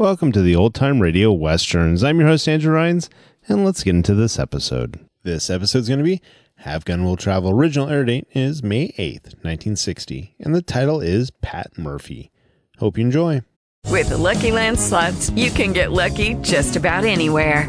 Welcome 0.00 0.32
to 0.32 0.40
the 0.40 0.56
Old 0.56 0.74
Time 0.74 1.00
Radio 1.00 1.30
Westerns. 1.30 2.02
I'm 2.02 2.18
your 2.20 2.28
host, 2.28 2.48
Andrew 2.48 2.72
Rhynes, 2.72 3.10
and 3.46 3.66
let's 3.66 3.84
get 3.84 3.94
into 3.94 4.14
this 4.14 4.38
episode. 4.38 4.98
This 5.24 5.50
episode 5.50 5.80
is 5.80 5.88
going 5.88 5.98
to 5.98 6.04
be 6.04 6.22
Have 6.54 6.86
Gun 6.86 7.04
Will 7.04 7.18
Travel. 7.18 7.50
Original 7.50 7.90
air 7.90 8.06
date 8.06 8.26
is 8.32 8.62
May 8.62 8.92
8th, 8.92 9.34
1960, 9.44 10.36
and 10.40 10.54
the 10.54 10.62
title 10.62 11.02
is 11.02 11.30
Pat 11.42 11.76
Murphy. 11.76 12.30
Hope 12.78 12.96
you 12.96 13.04
enjoy. 13.04 13.42
With 13.90 14.08
the 14.08 14.16
Lucky 14.16 14.52
Land 14.52 14.80
slots, 14.80 15.28
you 15.32 15.50
can 15.50 15.74
get 15.74 15.92
lucky 15.92 16.32
just 16.36 16.76
about 16.76 17.04
anywhere. 17.04 17.68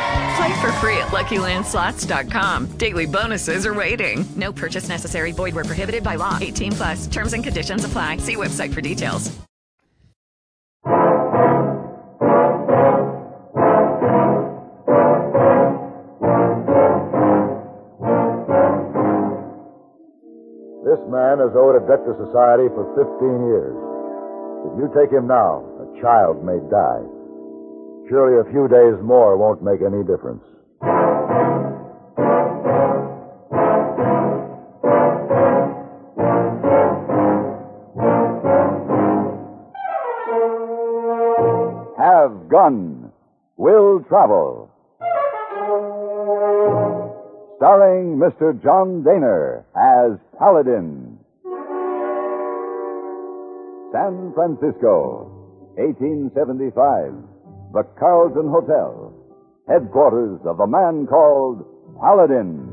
Play 0.41 0.59
for 0.59 0.71
free 0.81 0.97
at 0.97 1.09
LuckyLandSlots.com. 1.09 2.65
Daily 2.77 3.05
bonuses 3.05 3.63
are 3.63 3.75
waiting. 3.75 4.25
No 4.35 4.51
purchase 4.51 4.89
necessary. 4.89 5.33
Void 5.33 5.53
where 5.53 5.63
prohibited 5.63 6.03
by 6.03 6.15
law. 6.15 6.39
18 6.41 6.71
plus. 6.71 7.05
Terms 7.05 7.33
and 7.33 7.43
conditions 7.43 7.85
apply. 7.85 8.17
See 8.17 8.35
website 8.37 8.73
for 8.73 8.81
details. 8.81 9.29
This 20.81 21.01
man 21.05 21.37
has 21.37 21.53
owed 21.53 21.77
a 21.77 21.85
debt 21.85 22.01
to 22.01 22.17
society 22.17 22.65
for 22.73 22.89
15 22.97 23.45
years. 23.45 23.77
If 24.65 24.73
you 24.81 24.89
take 24.97 25.13
him 25.13 25.27
now, 25.27 25.61
a 25.85 26.01
child 26.01 26.43
may 26.43 26.57
die. 26.71 27.20
Surely 28.11 28.45
a 28.45 28.51
few 28.51 28.67
days 28.67 29.01
more 29.01 29.37
won't 29.37 29.63
make 29.63 29.79
any 29.79 30.03
difference. 30.03 30.43
Have 41.97 42.49
Gun 42.49 43.13
Will 43.55 44.03
Travel. 44.09 44.69
Starring 47.55 48.19
Mr. 48.19 48.61
John 48.61 49.05
Dehner 49.07 49.63
as 49.73 50.19
Paladin. 50.37 51.17
San 53.93 54.33
Francisco, 54.35 55.31
1875 55.77 57.30
the 57.73 57.83
Carlton 57.99 58.49
Hotel, 58.49 59.13
headquarters 59.67 60.39
of 60.45 60.59
a 60.59 60.67
man 60.67 61.07
called 61.07 61.63
Paladin. 61.99 62.67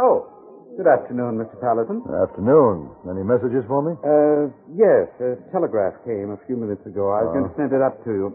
Oh, 0.00 0.24
good 0.76 0.86
afternoon, 0.88 1.36
Mr. 1.36 1.60
Paladin. 1.60 2.00
Afternoon. 2.08 2.88
Any 3.10 3.22
messages 3.22 3.64
for 3.68 3.84
me? 3.84 3.92
Uh, 4.00 4.48
yes. 4.72 5.12
A 5.20 5.36
telegraph 5.52 5.94
came 6.06 6.32
a 6.32 6.40
few 6.46 6.56
minutes 6.56 6.84
ago. 6.86 7.12
I 7.12 7.20
was 7.28 7.32
going 7.36 7.48
to 7.50 7.54
send 7.56 7.72
it 7.76 7.82
up 7.82 8.00
to 8.04 8.10
you. 8.10 8.26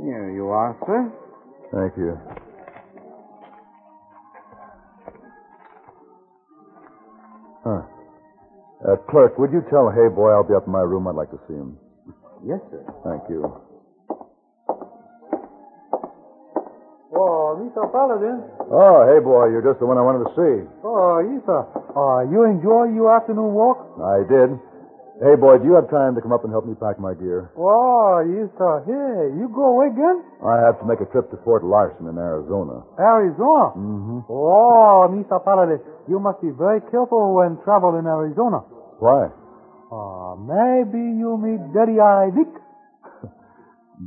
Here 0.00 0.32
you 0.32 0.48
are, 0.48 0.72
sir. 0.86 1.12
Thank 1.76 1.92
you. 2.00 2.16
Huh. 7.64 7.82
Uh, 8.80 8.96
clerk, 9.10 9.38
would 9.38 9.52
you 9.52 9.60
tell 9.68 9.90
Hey 9.92 10.08
Boy 10.08 10.30
I'll 10.32 10.46
be 10.46 10.54
up 10.54 10.66
in 10.66 10.72
my 10.72 10.80
room? 10.80 11.06
I'd 11.06 11.14
like 11.14 11.30
to 11.30 11.40
see 11.46 11.54
him. 11.54 11.76
Yes, 12.46 12.60
sir. 12.72 12.80
Thank 13.04 13.28
you. 13.28 13.44
Oh, 17.12 17.58
Mr. 17.60 17.84
Paladin. 17.92 18.40
Oh, 18.72 19.04
hey 19.04 19.20
boy, 19.20 19.50
you're 19.52 19.66
just 19.66 19.76
the 19.82 19.84
one 19.84 19.98
I 19.98 20.04
wanted 20.06 20.24
to 20.24 20.32
see. 20.32 20.56
Oh, 20.80 21.20
Isa. 21.20 21.58
Uh, 21.92 22.20
you 22.32 22.48
enjoy 22.48 22.94
your 22.96 23.12
afternoon 23.12 23.52
walk? 23.52 23.82
I 24.00 24.24
did. 24.24 24.56
Hey 25.20 25.36
boy, 25.36 25.60
do 25.60 25.68
you 25.68 25.76
have 25.76 25.90
time 25.92 26.16
to 26.16 26.22
come 26.24 26.32
up 26.32 26.48
and 26.48 26.54
help 26.54 26.64
me 26.64 26.72
pack 26.80 26.96
my 26.96 27.12
gear? 27.12 27.52
Oh, 27.60 28.24
Isa. 28.24 28.70
Hey, 28.88 29.36
you 29.36 29.52
go 29.52 29.76
away 29.76 29.92
again? 29.92 30.24
I 30.40 30.64
have 30.64 30.80
to 30.80 30.88
make 30.88 31.04
a 31.04 31.08
trip 31.12 31.28
to 31.34 31.36
Fort 31.44 31.60
Larson 31.60 32.08
in 32.08 32.16
Arizona. 32.16 32.80
Arizona? 32.96 33.76
Mm-hmm. 33.76 34.20
Oh, 34.32 35.04
Mr. 35.12 35.36
Paladin, 35.44 35.82
you 36.10 36.18
must 36.18 36.42
be 36.42 36.50
very 36.50 36.82
careful 36.90 37.38
when 37.38 37.56
travel 37.62 37.94
in 37.94 38.04
Arizona. 38.04 38.66
Why? 38.98 39.30
Uh, 39.90 40.34
maybe 40.42 40.98
you 40.98 41.38
meet 41.38 41.62
Daddy 41.70 42.02
Eye 42.02 42.34
Dick. 42.34 42.50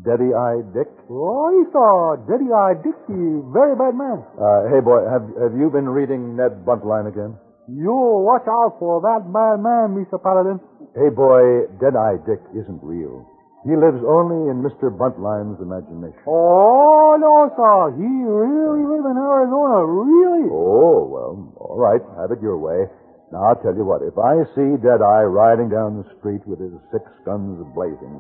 Daddy 0.05 0.35
Eye 0.35 0.61
Dick? 0.75 0.91
Oh, 1.09 1.47
Isa, 1.63 2.27
Daddy 2.27 2.51
Eye 2.51 2.75
Dick, 2.83 3.00
he 3.07 3.19
very 3.55 3.75
bad 3.79 3.95
man. 3.95 4.19
Uh, 4.35 4.67
hey 4.67 4.83
boy, 4.83 5.07
have 5.07 5.23
have 5.39 5.55
you 5.55 5.71
been 5.71 5.88
reading 5.88 6.35
Ned 6.35 6.67
Buntline 6.67 7.07
again? 7.07 7.39
You 7.71 7.95
watch 7.95 8.44
out 8.47 8.75
for 8.79 8.99
that 9.07 9.23
bad 9.31 9.63
man, 9.63 9.95
Mr. 9.95 10.19
Paladin. 10.21 10.59
Hey 10.95 11.07
boy, 11.07 11.71
Dead 11.79 11.95
Eye 11.95 12.19
Dick 12.27 12.44
isn't 12.51 12.83
real. 12.83 13.23
He 13.63 13.71
lives 13.80 14.04
only 14.04 14.51
in 14.51 14.60
Mr. 14.60 14.92
Buntline's 14.92 15.56
imagination. 15.63 16.19
Oh, 16.27 17.15
no, 17.15 17.48
sir. 17.56 17.95
He 17.95 18.04
really 18.27 18.83
lives 18.83 19.07
in 19.07 19.15
Arizona. 19.15 19.88
Really? 19.88 20.51
Oh, 20.51 21.07
well, 21.07 21.48
all 21.63 21.80
right. 21.80 22.04
Have 22.19 22.36
it 22.36 22.44
your 22.44 22.60
way. 22.60 22.92
Now, 23.31 23.48
I'll 23.48 23.62
tell 23.63 23.74
you 23.74 23.88
what. 23.88 24.04
If 24.04 24.19
I 24.19 24.44
see 24.51 24.75
Deadeye 24.83 25.24
riding 25.31 25.71
down 25.71 26.04
the 26.04 26.07
street 26.19 26.44
with 26.45 26.60
his 26.60 26.75
six 26.92 27.07
guns 27.24 27.63
blazing, 27.74 28.19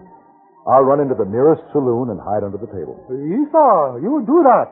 I'll 0.65 0.87
run 0.87 1.03
into 1.03 1.15
the 1.15 1.27
nearest 1.27 1.61
saloon 1.75 2.09
and 2.09 2.23
hide 2.23 2.47
under 2.47 2.57
the 2.57 2.71
table. 2.71 2.95
Yes, 3.11 3.51
sir. 3.51 3.99
You 3.99 4.15
would 4.15 4.25
do 4.25 4.47
that. 4.47 4.71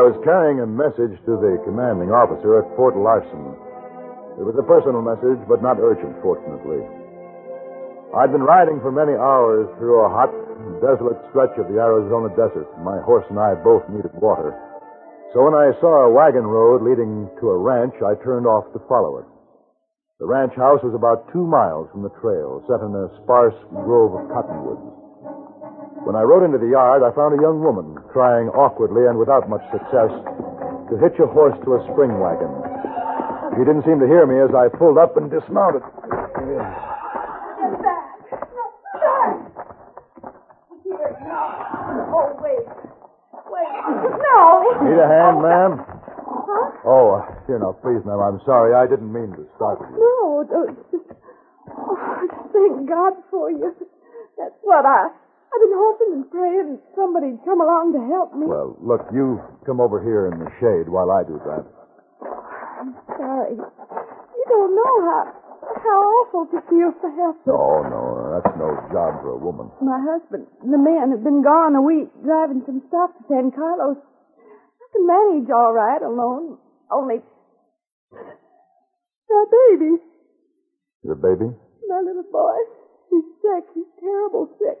Was 0.00 0.16
carrying 0.24 0.64
a 0.64 0.66
message 0.66 1.12
to 1.28 1.36
the 1.36 1.60
commanding 1.62 2.08
officer 2.08 2.58
at 2.58 2.70
Fort 2.74 2.96
Larson. 2.96 3.54
It 4.40 4.42
was 4.42 4.56
a 4.58 4.66
personal 4.66 5.04
message, 5.04 5.38
but 5.46 5.62
not 5.62 5.78
urgent, 5.78 6.18
fortunately. 6.24 6.82
I'd 8.16 8.32
been 8.32 8.42
riding 8.42 8.80
for 8.80 8.90
many 8.90 9.12
hours 9.12 9.68
through 9.76 10.02
a 10.02 10.10
hot, 10.10 10.32
desolate 10.80 11.20
stretch 11.30 11.54
of 11.60 11.68
the 11.68 11.78
Arizona 11.78 12.32
desert. 12.32 12.66
My 12.80 12.98
horse 13.04 13.28
and 13.30 13.38
I 13.38 13.54
both 13.60 13.86
needed 13.92 14.10
water. 14.18 14.56
So 15.36 15.44
when 15.44 15.54
I 15.54 15.76
saw 15.82 16.06
a 16.06 16.14
wagon 16.14 16.46
road 16.46 16.80
leading 16.80 17.28
to 17.42 17.50
a 17.50 17.58
ranch, 17.58 17.94
I 18.00 18.14
turned 18.22 18.46
off 18.46 18.70
to 18.72 18.82
follow 18.88 19.18
it. 19.18 19.26
The 20.18 20.30
ranch 20.30 20.54
house 20.54 20.80
was 20.80 20.94
about 20.94 21.28
two 21.34 21.44
miles 21.44 21.90
from 21.90 22.06
the 22.06 22.14
trail, 22.22 22.62
set 22.70 22.80
in 22.86 22.94
a 22.94 23.10
sparse 23.22 23.58
grove 23.70 24.14
of 24.14 24.30
cottonwoods. 24.30 25.03
When 26.04 26.16
I 26.16 26.22
rode 26.22 26.44
into 26.44 26.60
the 26.60 26.68
yard, 26.68 27.00
I 27.00 27.08
found 27.16 27.32
a 27.32 27.40
young 27.40 27.64
woman 27.64 27.96
trying 28.12 28.52
awkwardly 28.52 29.08
and 29.08 29.16
without 29.16 29.48
much 29.48 29.64
success 29.72 30.12
to 30.92 30.94
hitch 31.00 31.16
a 31.16 31.24
horse 31.24 31.56
to 31.64 31.80
a 31.80 31.84
spring 31.88 32.20
wagon. 32.20 32.52
She 33.56 33.64
didn't 33.64 33.88
seem 33.88 34.04
to 34.04 34.08
hear 34.08 34.28
me 34.28 34.36
as 34.36 34.52
I 34.52 34.68
pulled 34.68 35.00
up 35.00 35.16
and 35.16 35.32
dismounted. 35.32 35.80
Wait. 42.44 42.68
Wait. 43.48 43.72
No. 44.20 44.38
Need 44.84 45.00
a 45.00 45.08
hand, 45.08 45.40
ma'am? 45.40 45.72
Huh? 45.88 46.84
Oh, 46.84 47.16
uh, 47.16 47.32
here 47.48 47.58
now, 47.58 47.72
please, 47.80 48.04
ma'am. 48.04 48.20
I'm 48.20 48.40
sorry. 48.44 48.76
I 48.76 48.84
didn't 48.84 49.08
mean 49.08 49.32
to 49.40 49.48
startle. 49.56 49.88
No, 49.88 50.44
don't. 50.44 50.76
Oh, 51.72 51.96
thank 52.52 52.88
God 52.88 53.14
for 53.30 53.50
you. 53.50 53.72
That's 54.36 54.54
what 54.60 54.84
I. 54.84 55.08
I've 55.54 55.62
been 55.62 55.78
hoping 55.78 56.10
and 56.18 56.26
praying 56.34 56.66
that 56.74 56.82
somebody'd 56.98 57.38
come 57.46 57.60
along 57.62 57.94
to 57.94 58.02
help 58.10 58.34
me. 58.34 58.50
Well, 58.50 58.74
look, 58.82 59.06
you 59.14 59.38
come 59.62 59.78
over 59.78 60.02
here 60.02 60.26
in 60.26 60.42
the 60.42 60.50
shade 60.58 60.90
while 60.90 61.14
I 61.14 61.22
do 61.22 61.38
that. 61.46 61.62
I'm 62.82 62.90
sorry. 63.14 63.54
You 63.54 64.44
don't 64.50 64.74
know 64.74 64.94
how 65.06 65.22
how 65.78 66.00
awful 66.26 66.44
to 66.52 66.58
feel 66.68 66.90
for 67.00 67.10
help. 67.14 67.38
No, 67.46 67.86
no, 67.86 68.02
that's 68.34 68.52
no 68.58 68.68
job 68.92 69.22
for 69.22 69.38
a 69.38 69.40
woman. 69.40 69.70
My 69.80 69.96
husband, 70.02 70.46
and 70.62 70.72
the 70.74 70.78
man, 70.78 71.10
had 71.14 71.22
been 71.24 71.40
gone 71.42 71.74
a 71.78 71.82
week 71.82 72.10
driving 72.24 72.62
some 72.66 72.82
stuff 72.88 73.14
to 73.16 73.22
San 73.30 73.50
Carlos. 73.54 73.96
I 73.96 74.86
can 74.92 75.06
manage 75.06 75.48
all 75.54 75.72
right 75.72 76.02
alone. 76.02 76.58
Only 76.90 77.22
my 78.12 79.44
baby, 79.50 79.92
Your 81.02 81.16
baby? 81.16 81.48
my 81.88 82.00
little 82.04 82.26
boy, 82.30 82.56
he's 83.10 83.24
sick. 83.42 83.64
He's 83.74 83.90
terrible 84.00 84.48
sick. 84.58 84.78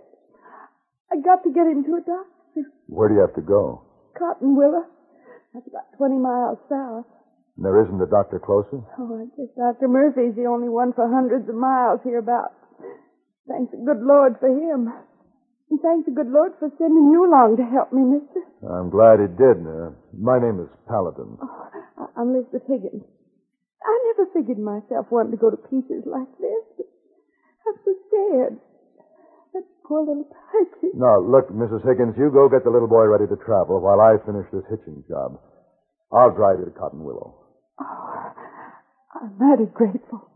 I 1.14 1.22
got 1.22 1.46
to 1.46 1.50
get 1.54 1.70
him 1.70 1.86
to 1.86 1.94
a 1.94 2.02
doctor. 2.02 2.62
Where 2.90 3.06
do 3.08 3.14
you 3.14 3.22
have 3.22 3.38
to 3.38 3.46
go? 3.46 3.86
Cotton 4.18 4.56
Willow. 4.58 4.82
That's 5.54 5.66
about 5.70 5.94
20 5.96 6.18
miles 6.18 6.58
south. 6.66 7.06
And 7.54 7.62
there 7.62 7.78
isn't 7.86 8.02
a 8.02 8.10
doctor 8.10 8.42
closer? 8.42 8.82
Oh, 8.98 9.22
I 9.22 9.30
guess 9.38 9.46
Dr. 9.54 9.86
Murphy's 9.86 10.34
the 10.34 10.50
only 10.50 10.66
one 10.68 10.90
for 10.92 11.06
hundreds 11.06 11.46
of 11.48 11.54
miles 11.54 12.00
hereabouts. 12.02 12.58
Thank 13.46 13.70
the 13.70 13.78
good 13.78 14.02
Lord 14.02 14.34
for 14.42 14.50
him. 14.50 14.90
And 15.70 15.78
thank 15.78 16.04
the 16.06 16.10
good 16.10 16.34
Lord 16.34 16.58
for 16.58 16.66
sending 16.82 17.14
you 17.14 17.22
along 17.30 17.62
to 17.62 17.64
help 17.64 17.92
me, 17.94 18.02
mister. 18.18 18.42
I'm 18.66 18.90
glad 18.90 19.22
he 19.22 19.30
did. 19.30 19.62
Uh, 19.62 19.94
my 20.18 20.42
name 20.42 20.58
is 20.58 20.70
Paladin. 20.90 21.38
I- 21.38 22.10
I'm 22.18 22.34
Elizabeth 22.34 22.66
Higgins. 22.66 23.06
I 23.86 23.94
never 24.10 24.30
figured 24.34 24.58
myself 24.58 25.06
wanting 25.10 25.32
to 25.32 25.38
go 25.38 25.50
to 25.50 25.56
pieces 25.70 26.02
like 26.06 26.30
this. 26.42 26.86
I'm 27.66 27.78
so 27.84 27.92
scared. 28.10 28.58
Poor 29.86 30.00
little. 30.00 30.26
Now, 30.96 31.18
look, 31.18 31.50
Mrs. 31.50 31.82
Higgins, 31.84 32.14
you 32.16 32.30
go 32.30 32.48
get 32.48 32.62
the 32.62 32.70
little 32.70 32.86
boy 32.86 33.04
ready 33.06 33.26
to 33.26 33.36
travel 33.44 33.80
while 33.80 34.00
I 34.00 34.14
finish 34.24 34.46
this 34.52 34.62
hitching 34.70 35.02
job. 35.08 35.40
I'll 36.12 36.30
drive 36.30 36.60
you 36.60 36.66
to 36.66 36.70
Cotton 36.70 37.02
Willow. 37.02 37.34
Oh, 37.80 38.30
I'm 39.14 39.34
mighty 39.38 39.66
grateful. 39.74 40.30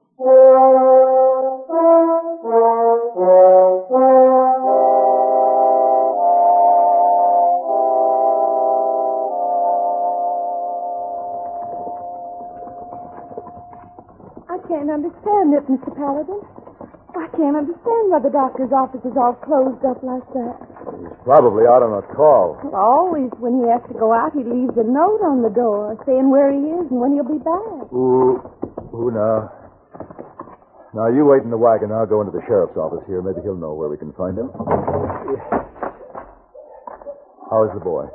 I 14.50 14.58
can't 14.66 14.90
understand 14.90 15.54
it, 15.54 15.66
Mr. 15.68 15.94
Paladin. 15.94 16.40
I 17.18 17.26
can't 17.34 17.56
understand 17.58 18.04
why 18.14 18.22
the 18.22 18.30
doctor's 18.30 18.70
office 18.70 19.02
is 19.02 19.16
all 19.18 19.34
closed 19.42 19.82
up 19.82 19.98
like 20.06 20.22
that. 20.38 20.54
He's 21.02 21.18
probably 21.26 21.66
out 21.66 21.82
on 21.82 21.98
a 21.98 22.04
call. 22.14 22.54
Always 22.70 23.34
when 23.42 23.58
he 23.58 23.66
has 23.66 23.82
to 23.90 23.96
go 23.98 24.14
out, 24.14 24.30
he 24.32 24.46
leaves 24.46 24.78
a 24.78 24.86
note 24.86 25.22
on 25.26 25.42
the 25.42 25.50
door 25.50 25.98
saying 26.06 26.30
where 26.30 26.54
he 26.54 26.62
is 26.78 26.86
and 26.86 27.02
when 27.02 27.18
he'll 27.18 27.26
be 27.26 27.42
back. 27.42 27.90
Ooh, 27.90 28.38
ooh, 28.94 29.10
now. 29.10 29.50
Now, 30.94 31.10
you 31.10 31.26
wait 31.26 31.42
in 31.42 31.50
the 31.50 31.58
wagon. 31.58 31.92
I'll 31.92 32.06
go 32.06 32.22
into 32.22 32.32
the 32.32 32.42
sheriff's 32.46 32.78
office 32.78 33.04
here. 33.06 33.20
Maybe 33.20 33.42
he'll 33.42 33.58
know 33.58 33.74
where 33.74 33.90
we 33.90 33.98
can 33.98 34.12
find 34.14 34.38
him. 34.38 34.48
How's 37.50 37.74
the 37.74 37.82
boy? 37.82 38.06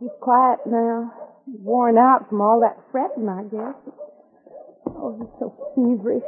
He's 0.00 0.14
quiet 0.20 0.60
now. 0.66 1.12
He's 1.46 1.60
worn 1.60 1.98
out 1.98 2.28
from 2.30 2.40
all 2.40 2.60
that 2.62 2.78
fretting, 2.90 3.28
I 3.28 3.42
guess. 3.50 3.74
Oh, 4.86 5.18
he's 5.18 5.28
so 5.40 5.50
feverish. 5.74 6.24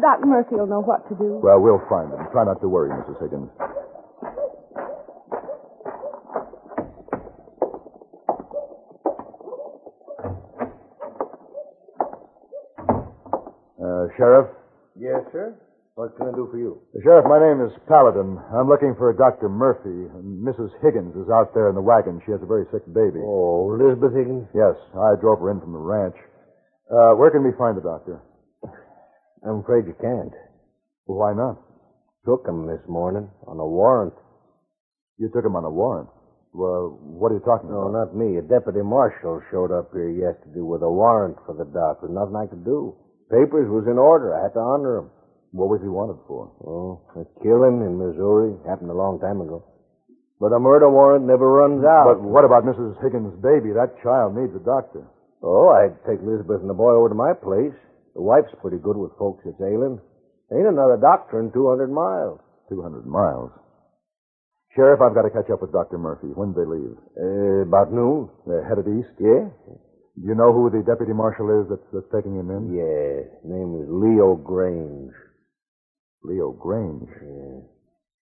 Doc 0.00 0.24
Murphy 0.24 0.56
will 0.56 0.66
know 0.66 0.80
what 0.82 1.08
to 1.08 1.14
do. 1.14 1.40
Well, 1.42 1.60
we'll 1.60 1.82
find 1.88 2.10
him. 2.12 2.26
Try 2.32 2.44
not 2.44 2.60
to 2.60 2.68
worry, 2.68 2.90
Mrs. 2.90 3.20
Higgins. 3.22 3.50
Uh, 13.82 14.06
Sheriff? 14.16 14.48
Yes, 14.98 15.22
sir. 15.32 15.58
What 15.94 16.16
can 16.16 16.28
I 16.28 16.32
do 16.32 16.48
for 16.50 16.56
you? 16.56 16.80
Sheriff, 17.04 17.26
my 17.28 17.36
name 17.36 17.60
is 17.60 17.72
Paladin. 17.84 18.38
I'm 18.56 18.68
looking 18.68 18.94
for 18.96 19.12
Dr. 19.12 19.48
Murphy. 19.48 20.08
And 20.16 20.40
Mrs. 20.40 20.72
Higgins 20.80 21.12
is 21.16 21.28
out 21.28 21.52
there 21.52 21.68
in 21.68 21.74
the 21.74 21.84
wagon. 21.84 22.20
She 22.24 22.32
has 22.32 22.40
a 22.40 22.48
very 22.48 22.64
sick 22.72 22.86
baby. 22.88 23.20
Oh, 23.20 23.74
Elizabeth 23.76 24.16
Higgins? 24.16 24.48
Yes, 24.54 24.72
I 24.96 25.20
drove 25.20 25.40
her 25.40 25.50
in 25.50 25.60
from 25.60 25.72
the 25.72 25.82
ranch. 25.82 26.16
Uh, 26.88 27.12
where 27.16 27.30
can 27.30 27.44
we 27.44 27.52
find 27.58 27.76
the 27.76 27.84
doctor? 27.84 28.22
I'm 29.46 29.60
afraid 29.60 29.86
you 29.86 29.94
can't. 30.00 30.32
Why 31.06 31.32
not? 31.34 31.58
Took 32.24 32.46
him 32.46 32.66
this 32.66 32.82
morning 32.88 33.28
on 33.46 33.58
a 33.58 33.66
warrant. 33.66 34.14
You 35.18 35.28
took 35.34 35.44
him 35.44 35.56
on 35.56 35.64
a 35.64 35.70
warrant. 35.70 36.08
Well, 36.54 36.98
what 37.02 37.32
are 37.32 37.36
you 37.40 37.44
talking 37.44 37.70
No, 37.70 37.88
about? 37.88 38.12
not 38.12 38.16
me. 38.16 38.36
A 38.38 38.42
deputy 38.42 38.82
marshal 38.82 39.40
showed 39.50 39.72
up 39.72 39.90
here 39.92 40.10
yesterday 40.10 40.60
with 40.60 40.82
a 40.82 40.90
warrant 40.90 41.38
for 41.46 41.54
the 41.54 41.64
doctor. 41.64 42.06
Nothing 42.08 42.36
I 42.36 42.46
could 42.46 42.64
do. 42.64 42.94
Papers 43.30 43.66
was 43.72 43.88
in 43.88 43.98
order. 43.98 44.34
I 44.36 44.42
had 44.44 44.54
to 44.54 44.60
honor 44.60 44.98
'em. 44.98 45.10
What 45.52 45.68
was 45.68 45.80
he 45.82 45.88
wanted 45.88 46.16
for? 46.28 46.48
Oh, 46.64 47.00
a 47.16 47.24
killing 47.42 47.82
in 47.82 47.98
Missouri 47.98 48.56
happened 48.64 48.90
a 48.90 48.94
long 48.96 49.18
time 49.18 49.40
ago. 49.40 49.62
But 50.40 50.52
a 50.52 50.60
murder 50.60 50.88
warrant 50.90 51.24
never 51.26 51.48
runs 51.50 51.84
out. 51.84 52.04
But 52.04 52.22
what 52.22 52.44
about 52.44 52.64
Mrs. 52.64 52.96
Higgins' 53.02 53.34
baby? 53.40 53.72
That 53.72 53.98
child 54.02 54.34
needs 54.36 54.54
a 54.54 54.60
doctor. 54.64 55.04
Oh, 55.42 55.68
I'd 55.68 55.96
take 56.04 56.20
Elizabeth 56.20 56.60
and 56.60 56.70
the 56.70 56.74
boy 56.74 56.92
over 56.92 57.08
to 57.08 57.14
my 57.14 57.32
place. 57.34 57.74
The 58.14 58.22
wife's 58.22 58.52
pretty 58.60 58.78
good 58.78 58.96
with 58.96 59.16
folks 59.18 59.44
that's 59.44 59.60
ailing. 59.60 60.00
Ain't 60.52 60.68
another 60.68 60.98
doctor 61.00 61.40
in 61.40 61.52
200 61.52 61.88
miles. 61.88 62.40
200 62.68 63.06
miles. 63.06 63.50
Sheriff, 64.76 65.00
I've 65.00 65.14
got 65.14 65.28
to 65.28 65.32
catch 65.32 65.50
up 65.52 65.60
with 65.60 65.72
Dr. 65.72 65.98
Murphy. 65.98 66.32
When 66.32 66.52
they 66.52 66.64
leave? 66.64 66.96
Uh, 67.16 67.68
about 67.68 67.92
noon. 67.92 68.28
They're 68.46 68.64
headed 68.64 68.88
east? 68.88 69.12
Yeah? 69.20 69.48
Do 70.16 70.24
you 70.24 70.36
know 70.36 70.52
who 70.52 70.68
the 70.68 70.84
deputy 70.84 71.12
marshal 71.12 71.48
is 71.60 71.68
that's, 71.68 71.88
that's 71.92 72.08
taking 72.12 72.36
him 72.36 72.52
in? 72.52 72.72
Yeah. 72.72 73.32
Name 73.44 73.80
is 73.80 73.88
Leo 73.88 74.36
Grange. 74.36 75.12
Leo 76.24 76.52
Grange. 76.52 77.08
Yeah. 77.20 77.64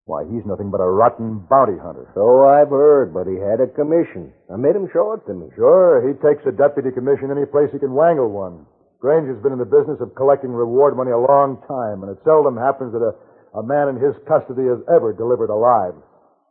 Why, 0.04 0.26
he's 0.26 0.42
nothing 0.46 0.70
but 0.70 0.82
a 0.82 0.90
rotten 0.90 1.46
bounty 1.46 1.78
hunter. 1.78 2.10
So 2.14 2.42
I've 2.42 2.70
heard, 2.70 3.14
but 3.14 3.30
he 3.30 3.38
had 3.38 3.62
a 3.62 3.70
commission. 3.70 4.34
I 4.50 4.58
made 4.58 4.74
him 4.74 4.90
show 4.90 5.14
it 5.14 5.22
to 5.30 5.34
me. 5.34 5.46
Sure, 5.54 6.02
he 6.02 6.18
takes 6.18 6.42
a 6.42 6.50
deputy 6.50 6.90
commission 6.90 7.30
any 7.30 7.46
place 7.46 7.70
he 7.70 7.78
can 7.78 7.94
wangle 7.94 8.30
one. 8.30 8.66
Grange 9.02 9.26
has 9.26 9.42
been 9.42 9.50
in 9.50 9.58
the 9.58 9.66
business 9.66 9.98
of 9.98 10.14
collecting 10.14 10.54
reward 10.54 10.94
money 10.96 11.10
a 11.10 11.18
long 11.18 11.58
time, 11.66 12.06
and 12.06 12.08
it 12.14 12.22
seldom 12.22 12.54
happens 12.54 12.94
that 12.94 13.02
a, 13.02 13.12
a 13.58 13.62
man 13.66 13.90
in 13.90 13.98
his 13.98 14.14
custody 14.30 14.62
is 14.62 14.78
ever 14.86 15.10
delivered 15.12 15.50
alive. 15.50 15.98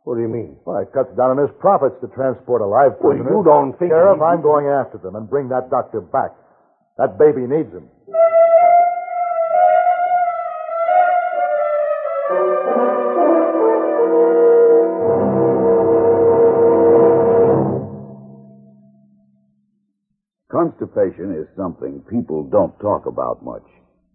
What 0.04 0.16
do 0.16 0.20
you 0.20 0.28
mean? 0.28 0.60
Well, 0.68 0.76
it 0.84 0.92
cuts 0.92 1.16
down 1.16 1.32
on 1.32 1.40
his 1.40 1.48
profits 1.64 1.96
to 2.04 2.12
transport 2.12 2.60
a 2.60 2.68
live 2.68 3.00
Well, 3.00 3.16
you 3.16 3.40
don't 3.40 3.72
think 3.80 3.88
Sheriff, 3.88 4.20
he- 4.20 4.28
I'm 4.28 4.42
going 4.44 4.68
after 4.68 4.98
them 5.00 5.16
and 5.16 5.24
bring 5.30 5.48
that 5.48 5.70
doctor 5.72 6.02
back. 6.04 6.36
That 7.00 7.16
baby 7.16 7.48
needs 7.48 7.72
him. 7.72 7.88
Constipation 20.92 21.32
is 21.32 21.48
something 21.56 22.04
people 22.10 22.44
don't 22.44 22.78
talk 22.80 23.06
about 23.06 23.42
much, 23.42 23.64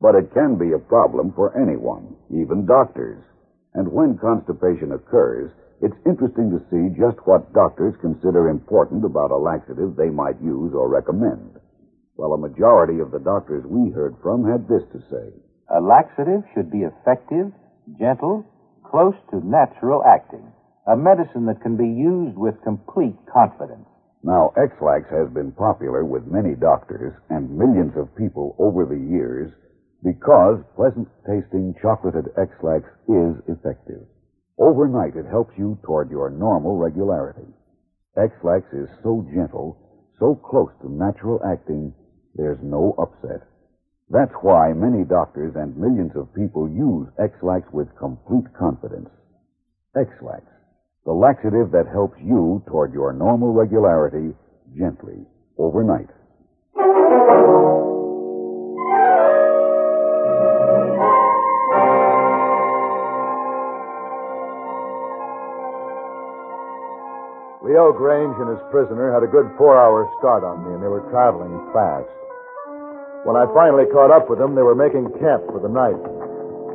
but 0.01 0.15
it 0.15 0.33
can 0.33 0.57
be 0.57 0.73
a 0.73 0.79
problem 0.79 1.33
for 1.33 1.57
anyone, 1.57 2.15
even 2.29 2.65
doctors. 2.65 3.23
And 3.73 3.91
when 3.91 4.17
constipation 4.17 4.91
occurs, 4.91 5.51
it's 5.81 5.97
interesting 6.05 6.51
to 6.51 6.61
see 6.69 6.93
just 6.99 7.17
what 7.25 7.53
doctors 7.53 7.95
consider 8.01 8.49
important 8.49 9.05
about 9.05 9.31
a 9.31 9.37
laxative 9.37 9.95
they 9.95 10.09
might 10.09 10.41
use 10.41 10.73
or 10.73 10.89
recommend. 10.89 11.57
Well, 12.15 12.33
a 12.33 12.37
majority 12.37 12.99
of 12.99 13.11
the 13.11 13.19
doctors 13.19 13.65
we 13.65 13.91
heard 13.91 14.15
from 14.21 14.45
had 14.45 14.67
this 14.67 14.83
to 14.93 14.99
say. 15.09 15.33
A 15.69 15.81
laxative 15.81 16.43
should 16.53 16.71
be 16.71 16.85
effective, 16.85 17.51
gentle, 17.99 18.45
close 18.85 19.15
to 19.31 19.45
natural 19.45 20.03
acting. 20.05 20.45
A 20.87 20.95
medicine 20.95 21.45
that 21.47 21.61
can 21.61 21.75
be 21.75 21.89
used 21.89 22.37
with 22.37 22.61
complete 22.63 23.17
confidence. 23.31 23.87
Now, 24.27 24.51
Ex-Lax 24.59 25.07
has 25.09 25.31
been 25.31 25.53
popular 25.53 26.03
with 26.03 26.27
many 26.27 26.53
doctors 26.53 27.15
and 27.29 27.47
millions 27.57 27.95
of 27.95 28.13
people 28.17 28.57
over 28.59 28.83
the 28.83 28.99
years 28.99 29.53
because 30.03 30.59
pleasant 30.75 31.07
tasting 31.23 31.73
chocolated 31.81 32.35
Ex-Lax 32.35 32.83
is 33.07 33.39
effective. 33.47 34.03
Overnight, 34.59 35.15
it 35.15 35.31
helps 35.31 35.55
you 35.57 35.79
toward 35.81 36.11
your 36.11 36.29
normal 36.29 36.75
regularity. 36.75 37.47
Ex-Lax 38.17 38.67
is 38.73 38.89
so 39.01 39.25
gentle, 39.33 39.79
so 40.19 40.35
close 40.35 40.75
to 40.81 40.91
natural 40.91 41.39
acting, 41.47 41.93
there's 42.35 42.59
no 42.61 42.99
upset. 42.99 43.47
That's 44.09 44.35
why 44.43 44.73
many 44.73 45.05
doctors 45.05 45.55
and 45.55 45.77
millions 45.77 46.11
of 46.19 46.35
people 46.35 46.67
use 46.67 47.07
Ex-Lax 47.17 47.63
with 47.71 47.87
complete 47.95 48.51
confidence. 48.59 49.07
Ex-Lax, 49.95 50.43
the 51.07 51.15
laxative 51.15 51.71
that 51.71 51.87
helps 51.87 52.19
you 52.19 52.61
toward 52.67 52.91
your 52.91 53.13
normal 53.13 53.55
regularity 53.55 54.35
gently 54.75 55.23
overnight. 55.57 56.11
Leo 67.63 67.95
Grange 67.95 68.35
and 68.43 68.51
his 68.51 68.59
prisoner 68.69 69.15
had 69.15 69.23
a 69.23 69.31
good 69.31 69.47
four 69.55 69.79
hour 69.79 70.11
start 70.19 70.43
on 70.43 70.67
me, 70.67 70.75
and 70.75 70.83
they 70.83 70.91
were 70.91 71.07
traveling 71.07 71.55
fast. 71.71 72.11
When 73.23 73.39
I 73.39 73.47
finally 73.55 73.87
caught 73.95 74.11
up 74.11 74.29
with 74.29 74.39
them, 74.39 74.55
they 74.55 74.61
were 74.61 74.75
making 74.75 75.07
camp 75.23 75.47
for 75.47 75.63
the 75.63 75.71
night. 75.71 75.95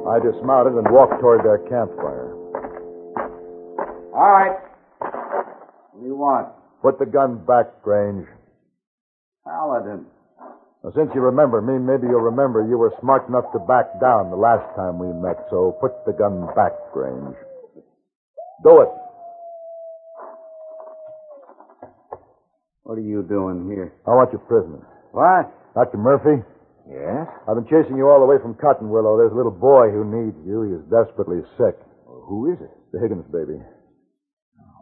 I 0.09 0.25
dismounted 0.25 0.81
and 0.81 0.89
walked 0.89 1.21
toward 1.21 1.45
their 1.45 1.61
campfire. 1.69 2.42
All 4.13 4.31
right. 4.31 4.57
What 5.01 6.01
do 6.01 6.07
you 6.07 6.17
want? 6.17 6.53
Put 6.83 6.99
the 6.99 7.07
gun 7.07 7.45
back, 7.47 7.83
Grange. 7.83 8.27
Paladin. 9.45 10.05
Now, 10.85 10.91
since 10.95 11.11
you 11.15 11.21
remember 11.21 11.63
me, 11.63 11.79
maybe 11.79 12.11
you'll 12.11 12.29
remember 12.29 12.67
you 12.67 12.77
were 12.77 12.93
smart 13.01 13.29
enough 13.29 13.49
to 13.53 13.59
back 13.61 14.01
down 14.01 14.31
the 14.31 14.37
last 14.37 14.67
time 14.77 14.99
we 14.99 15.09
met, 15.15 15.47
so 15.49 15.79
put 15.81 15.93
the 16.05 16.13
gun 16.13 16.45
back, 16.55 16.73
Grange. 16.93 17.37
Do 18.63 18.83
it. 18.83 18.91
What 22.83 22.99
are 22.99 23.07
you 23.07 23.23
doing 23.23 23.71
here? 23.71 23.95
I 24.07 24.11
want 24.11 24.33
your 24.33 24.43
prisoner. 24.45 24.85
What? 25.13 25.49
Dr. 25.75 25.97
Murphy? 25.97 26.43
Yes? 26.91 27.31
I've 27.49 27.55
been 27.57 27.71
chasing 27.71 27.97
you 27.97 28.11
all 28.11 28.21
the 28.21 28.27
way 28.27 28.37
from 28.43 28.59
Cotton 28.59 28.91
Willow. 28.91 29.17
There's 29.17 29.33
a 29.33 29.39
little 29.39 29.55
boy 29.55 29.89
who 29.89 30.05
needs 30.05 30.37
you. 30.45 30.67
He's 30.67 30.85
desperately 30.91 31.41
sick. 31.57 31.79
who 32.05 32.53
is 32.53 32.61
it? 32.61 32.75
The 32.93 32.99
Higgins 33.01 33.25
baby. 33.33 33.57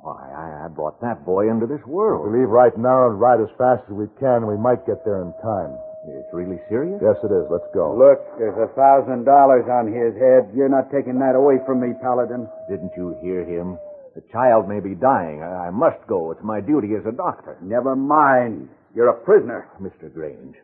Why, 0.02 0.16
I, 0.32 0.64
I 0.64 0.68
brought 0.68 1.00
that 1.02 1.24
boy 1.24 1.50
into 1.50 1.66
this 1.66 1.84
world. 1.86 2.24
We 2.32 2.40
leave 2.40 2.48
right 2.48 2.76
now 2.76 3.06
and 3.06 3.20
ride 3.20 3.40
as 3.40 3.52
fast 3.58 3.84
as 3.84 3.92
we 3.92 4.06
can. 4.18 4.46
We 4.46 4.56
might 4.56 4.86
get 4.86 5.04
there 5.04 5.20
in 5.20 5.32
time. 5.44 5.76
It's 6.08 6.32
really 6.32 6.56
serious? 6.68 6.96
Yes, 7.04 7.20
it 7.22 7.28
is. 7.28 7.44
Let's 7.52 7.68
go. 7.74 7.92
Look, 7.92 8.24
there's 8.40 8.56
a 8.56 8.72
thousand 8.72 9.24
dollars 9.28 9.68
on 9.68 9.92
his 9.92 10.16
head. 10.16 10.48
You're 10.56 10.72
not 10.72 10.88
taking 10.90 11.18
that 11.20 11.36
away 11.36 11.60
from 11.66 11.80
me, 11.84 11.92
Paladin. 12.00 12.48
Didn't 12.70 12.92
you 12.96 13.16
hear 13.20 13.44
him? 13.44 13.76
The 14.16 14.24
child 14.32 14.68
may 14.68 14.80
be 14.80 14.94
dying. 14.96 15.42
I, 15.42 15.68
I 15.68 15.70
must 15.70 16.00
go. 16.08 16.32
It's 16.32 16.42
my 16.42 16.60
duty 16.60 16.96
as 16.96 17.04
a 17.04 17.12
doctor. 17.12 17.58
Never 17.60 17.94
mind. 17.94 18.70
You're 18.94 19.10
a 19.10 19.20
prisoner. 19.20 19.68
Mr. 19.80 20.12
Grange, 20.12 20.56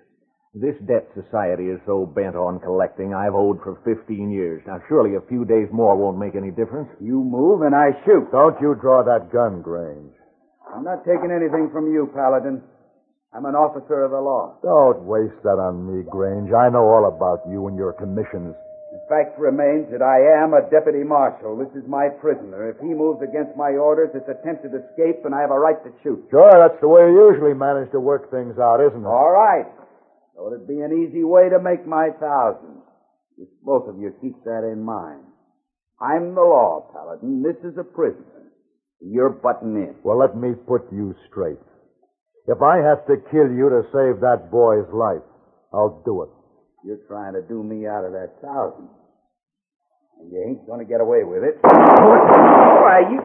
this 0.56 0.76
debt 0.88 1.04
society 1.12 1.68
is 1.68 1.76
so 1.84 2.08
bent 2.08 2.32
on 2.32 2.58
collecting, 2.64 3.12
I've 3.12 3.36
owed 3.36 3.60
for 3.60 3.76
15 3.84 4.32
years. 4.32 4.64
Now, 4.66 4.80
surely 4.88 5.12
a 5.14 5.28
few 5.28 5.44
days 5.44 5.68
more 5.68 5.96
won't 5.96 6.16
make 6.16 6.32
any 6.32 6.48
difference. 6.48 6.88
You 6.96 7.20
move 7.20 7.60
and 7.60 7.76
I 7.76 7.92
shoot. 8.08 8.32
Don't 8.32 8.56
you 8.64 8.72
draw 8.80 9.04
that 9.04 9.28
gun, 9.28 9.60
Grange. 9.60 10.16
I'm 10.72 10.82
not 10.82 11.04
taking 11.04 11.28
anything 11.28 11.68
from 11.68 11.92
you, 11.92 12.08
Paladin. 12.08 12.64
I'm 13.36 13.44
an 13.44 13.52
officer 13.52 14.00
of 14.00 14.16
the 14.16 14.20
law. 14.20 14.56
Don't 14.64 15.04
waste 15.04 15.36
that 15.44 15.60
on 15.60 15.84
me, 15.84 16.08
Grange. 16.08 16.48
I 16.56 16.72
know 16.72 16.88
all 16.88 17.04
about 17.04 17.44
you 17.44 17.68
and 17.68 17.76
your 17.76 17.92
commissions. 17.92 18.56
The 18.96 19.04
fact 19.12 19.36
remains 19.36 19.92
that 19.92 20.00
I 20.00 20.40
am 20.40 20.56
a 20.56 20.64
deputy 20.72 21.04
marshal. 21.04 21.52
This 21.60 21.68
is 21.76 21.84
my 21.84 22.08
prisoner. 22.08 22.72
If 22.72 22.80
he 22.80 22.96
moves 22.96 23.20
against 23.20 23.52
my 23.52 23.76
orders, 23.76 24.08
it's 24.16 24.24
attempted 24.24 24.72
escape, 24.72 25.28
and 25.28 25.36
I 25.36 25.44
have 25.44 25.52
a 25.52 25.60
right 25.60 25.76
to 25.84 25.92
shoot. 26.00 26.24
Sure, 26.32 26.48
that's 26.56 26.80
the 26.80 26.88
way 26.88 27.04
you 27.12 27.28
usually 27.28 27.52
manage 27.52 27.92
to 27.92 28.00
work 28.00 28.32
things 28.32 28.56
out, 28.56 28.80
isn't 28.80 29.04
it? 29.04 29.12
All 29.12 29.36
right. 29.36 29.68
So 30.36 30.52
it'd 30.52 30.68
be 30.68 30.80
an 30.80 30.92
easy 30.92 31.24
way 31.24 31.48
to 31.48 31.58
make 31.58 31.86
my 31.86 32.10
thousand. 32.20 32.84
If 33.38 33.48
both 33.64 33.88
of 33.88 33.98
you 33.98 34.12
keep 34.20 34.44
that 34.44 34.68
in 34.70 34.84
mind. 34.84 35.24
I'm 35.98 36.34
the 36.34 36.42
law, 36.44 36.92
Paladin. 36.92 37.42
This 37.42 37.56
is 37.64 37.78
a 37.78 37.84
prisoner. 37.84 38.52
You're 39.00 39.30
butting 39.30 39.76
in. 39.76 39.96
Well, 40.04 40.18
let 40.18 40.36
me 40.36 40.52
put 40.68 40.92
you 40.92 41.14
straight. 41.30 41.56
If 42.46 42.60
I 42.60 42.76
have 42.84 43.06
to 43.06 43.16
kill 43.30 43.48
you 43.48 43.68
to 43.72 43.82
save 43.92 44.20
that 44.20 44.50
boy's 44.52 44.88
life, 44.92 45.24
I'll 45.72 46.02
do 46.04 46.22
it. 46.22 46.28
You're 46.84 47.04
trying 47.08 47.32
to 47.32 47.42
do 47.42 47.62
me 47.62 47.86
out 47.86 48.04
of 48.04 48.12
that 48.12 48.36
thousand. 48.44 48.88
And 50.20 50.32
you 50.32 50.44
ain't 50.48 50.66
going 50.66 50.80
to 50.80 50.86
get 50.86 51.00
away 51.00 51.24
with 51.24 51.44
it. 51.44 51.58
Why, 51.62 53.08
you... 53.10 53.20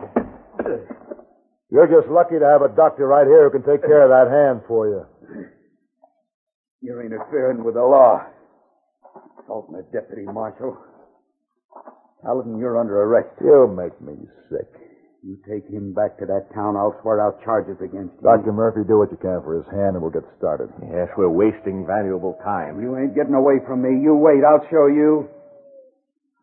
You're 1.72 1.88
just 1.88 2.12
lucky 2.12 2.40
to 2.40 2.46
have 2.46 2.62
a 2.62 2.74
doctor 2.74 3.08
right 3.08 3.28
here 3.28 3.50
who 3.50 3.60
can 3.60 3.64
take 3.64 3.82
care 3.82 4.04
of 4.04 4.10
that 4.12 4.32
hand 4.32 4.64
for 4.68 4.88
you. 4.88 5.06
You're 6.82 7.06
interfering 7.06 7.64
with 7.64 7.76
the 7.76 7.86
law. 7.86 8.26
Assaulting 9.44 9.76
a 9.76 9.84
deputy 9.94 10.26
marshal. 10.26 10.78
Paladin, 12.24 12.58
you're 12.58 12.80
under 12.80 13.02
arrest. 13.04 13.30
You 13.42 13.70
make 13.70 14.00
me 14.02 14.18
sick. 14.50 14.66
You 15.22 15.38
take 15.46 15.70
him 15.70 15.94
back 15.94 16.18
to 16.18 16.26
that 16.26 16.50
town, 16.56 16.76
I'll 16.76 16.98
swear 17.04 17.22
out 17.22 17.44
charges 17.46 17.78
against 17.78 18.18
you. 18.18 18.26
Dr. 18.26 18.52
Murphy, 18.52 18.82
do 18.88 18.98
what 18.98 19.12
you 19.12 19.22
can 19.22 19.38
for 19.46 19.62
his 19.62 19.70
hand 19.70 19.94
and 19.94 20.02
we'll 20.02 20.10
get 20.10 20.26
started. 20.42 20.74
Yes, 20.82 21.14
we're 21.16 21.30
wasting 21.30 21.86
valuable 21.86 22.42
time. 22.44 22.82
You 22.82 22.98
ain't 22.98 23.14
getting 23.14 23.38
away 23.38 23.62
from 23.68 23.86
me. 23.86 24.02
You 24.02 24.18
wait, 24.18 24.42
I'll 24.42 24.66
show 24.74 24.90
you. 24.90 25.30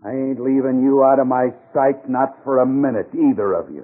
I 0.07 0.15
ain't 0.15 0.39
leaving 0.39 0.79
you 0.87 1.03
out 1.03 1.19
of 1.19 1.27
my 1.27 1.51
sight, 1.75 2.09
not 2.09 2.39
for 2.45 2.63
a 2.63 2.67
minute, 2.67 3.11
either 3.11 3.53
of 3.59 3.75
you. 3.75 3.83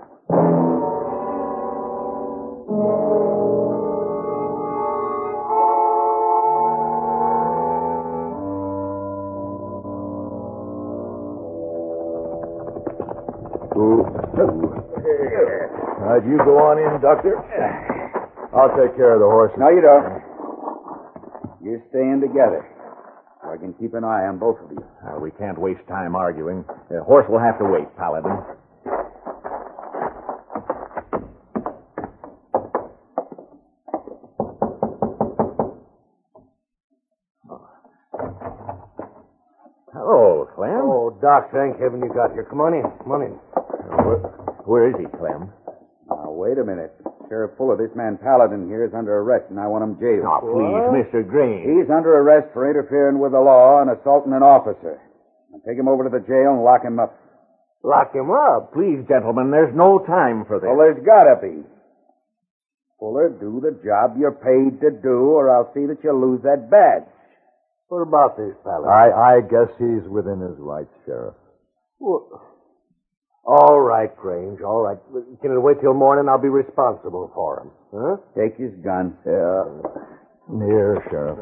All 14.35 16.11
right, 16.11 16.25
you 16.27 16.37
go 16.43 16.59
on 16.59 16.79
in, 16.83 17.01
Doctor. 17.01 17.39
I'll 18.51 18.75
take 18.75 18.97
care 18.97 19.15
of 19.15 19.21
the 19.23 19.31
horses. 19.31 19.57
No, 19.59 19.69
you 19.71 19.81
don't. 19.81 20.23
You're 21.63 21.83
staying 21.91 22.21
together. 22.21 22.67
So 23.43 23.51
I 23.51 23.57
can 23.57 23.75
keep 23.75 23.95
an 23.95 24.03
eye 24.03 24.27
on 24.27 24.39
both 24.39 24.59
of 24.59 24.71
you. 24.73 24.83
Uh, 25.07 25.21
we 25.21 25.31
can't 25.39 25.59
waste 25.59 25.87
time 25.87 26.17
arguing. 26.17 26.65
The 26.91 27.03
horse 27.05 27.27
will 27.29 27.39
have 27.39 27.59
to 27.59 27.65
wait, 27.65 27.87
Paladin. 27.97 28.35
Hello, 39.93 40.49
Clem. 40.55 40.83
Oh, 40.83 41.17
Doc, 41.23 41.51
thank 41.53 41.79
heaven 41.79 42.01
you 42.03 42.11
got 42.13 42.33
here. 42.33 42.45
Come 42.51 42.61
on 42.61 42.75
in. 42.75 42.83
Come 42.83 43.13
on 43.13 43.23
in. 43.23 43.54
Where, 43.89 44.21
where 44.65 44.85
is 44.91 44.97
he, 44.99 45.07
Clem? 45.19 45.53
Now, 46.09 46.31
wait 46.33 46.59
a 46.59 46.65
minute. 46.65 46.93
Sheriff 47.29 47.57
Fuller, 47.57 47.77
this 47.77 47.95
man 47.97 48.19
Paladin 48.21 48.69
here 48.69 48.85
is 48.85 48.93
under 48.93 49.17
arrest, 49.19 49.49
and 49.49 49.59
I 49.59 49.67
want 49.67 49.85
him 49.85 49.97
jailed. 49.97 50.29
Oh, 50.29 50.45
please, 50.45 51.05
Mr. 51.05 51.25
Green. 51.25 51.65
He's 51.65 51.89
under 51.89 52.13
arrest 52.21 52.53
for 52.53 52.69
interfering 52.69 53.19
with 53.19 53.33
the 53.33 53.41
law 53.41 53.81
and 53.81 53.89
assaulting 53.89 54.33
an 54.33 54.45
officer. 54.45 55.01
Now, 55.51 55.61
take 55.65 55.79
him 55.81 55.89
over 55.89 56.05
to 56.05 56.13
the 56.13 56.25
jail 56.25 56.53
and 56.53 56.65
lock 56.65 56.85
him 56.85 57.01
up. 57.01 57.17
Lock 57.83 58.15
him 58.15 58.31
up. 58.33 58.73
Please, 58.73 59.05
gentlemen, 59.09 59.51
there's 59.51 59.75
no 59.77 60.01
time 60.05 60.45
for 60.45 60.61
this. 60.61 60.69
Well, 60.69 60.81
there's 60.81 61.05
gotta 61.05 61.37
be. 61.41 61.65
Fuller, 63.01 63.29
do 63.29 63.61
the 63.61 63.77
job 63.85 64.17
you're 64.17 64.33
paid 64.33 64.81
to 64.81 64.91
do, 64.91 65.37
or 65.37 65.53
I'll 65.53 65.73
see 65.75 65.85
that 65.87 66.01
you 66.05 66.13
lose 66.13 66.41
that 66.45 66.71
badge. 66.71 67.05
What 67.89 68.01
about 68.01 68.37
this, 68.37 68.57
Paladin? 68.65 68.89
I, 68.89 69.13
I 69.13 69.41
guess 69.45 69.69
he's 69.77 70.09
within 70.09 70.41
his 70.41 70.57
rights, 70.57 70.93
Sheriff. 71.05 71.35
Well, 72.01 72.41
all 73.47 73.81
right, 73.81 74.15
Grange, 74.17 74.61
all 74.63 74.83
right. 74.83 74.99
Can 75.41 75.53
it 75.53 75.61
wait 75.61 75.81
till 75.81 75.95
morning? 75.95 76.29
I'll 76.29 76.41
be 76.41 76.49
responsible 76.49 77.31
for 77.35 77.61
him. 77.61 77.69
Huh? 77.93 78.17
Take 78.33 78.57
his 78.57 78.73
gun. 78.83 79.17
Yeah. 79.27 79.65
Here, 80.49 81.01
Sheriff. 81.09 81.41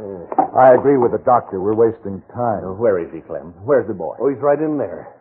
I 0.55 0.75
agree 0.79 0.95
with 0.99 1.11
the 1.11 1.23
doctor. 1.27 1.59
We're 1.61 1.75
wasting 1.75 2.23
time. 2.31 2.63
Uh, 2.63 2.79
where 2.79 3.03
is 3.03 3.11
he, 3.11 3.19
Clem? 3.21 3.51
Where's 3.67 3.87
the 3.89 3.95
boy? 3.95 4.15
Oh, 4.21 4.31
he's 4.31 4.39
right 4.39 4.59
in 4.59 4.79
there. 4.79 5.19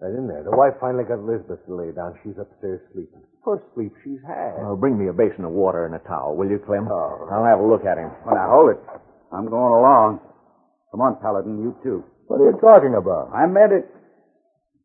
Right 0.00 0.16
in 0.16 0.24
there. 0.28 0.44
The 0.44 0.56
wife 0.56 0.80
finally 0.80 1.04
got 1.04 1.20
Elizabeth 1.20 1.60
to 1.66 1.74
lay 1.76 1.92
down. 1.92 2.16
She's 2.24 2.38
upstairs 2.40 2.80
sleeping. 2.96 3.20
First 3.44 3.68
sleep 3.74 3.92
she's 4.00 4.22
had. 4.24 4.56
Oh, 4.64 4.76
bring 4.80 4.96
me 4.96 5.08
a 5.08 5.12
basin 5.12 5.44
of 5.44 5.52
water 5.52 5.84
and 5.84 5.92
a 5.92 6.00
towel, 6.08 6.36
will 6.36 6.48
you, 6.48 6.56
Clem? 6.56 6.88
Oh. 6.88 7.28
I'll 7.28 7.44
have 7.44 7.60
a 7.60 7.66
look 7.68 7.84
at 7.84 7.98
him. 8.00 8.08
Well, 8.24 8.36
now, 8.36 8.48
hold 8.48 8.70
it. 8.72 8.80
I'm 9.32 9.44
going 9.44 9.74
along. 9.76 10.20
Come 10.92 11.00
on, 11.04 11.20
Paladin, 11.20 11.60
you 11.60 11.76
too. 11.84 12.04
What 12.32 12.40
are 12.40 12.48
you 12.48 12.56
talking 12.60 12.96
about? 12.96 13.28
I 13.34 13.44
meant 13.44 13.72
it. 13.76 13.84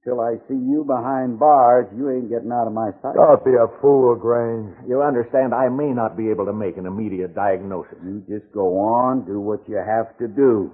Till 0.03 0.19
I 0.19 0.35
see 0.49 0.59
you 0.59 0.83
behind 0.83 1.39
bars, 1.39 1.87
you 1.95 2.11
ain't 2.11 2.27
getting 2.29 2.51
out 2.51 2.67
of 2.67 2.73
my 2.73 2.91
sight. 3.01 3.15
Don't 3.15 3.43
be 3.45 3.55
a 3.55 3.71
fool, 3.79 4.15
Grange. 4.15 4.75
You 4.85 5.01
understand, 5.01 5.53
I 5.53 5.69
may 5.69 5.95
not 5.95 6.17
be 6.17 6.29
able 6.29 6.45
to 6.45 6.53
make 6.53 6.75
an 6.75 6.85
immediate 6.85 7.33
diagnosis. 7.33 7.95
You 8.03 8.19
just 8.27 8.51
go 8.51 8.67
on, 8.83 9.25
do 9.25 9.39
what 9.39 9.63
you 9.67 9.79
have 9.79 10.11
to 10.19 10.27
do. 10.27 10.71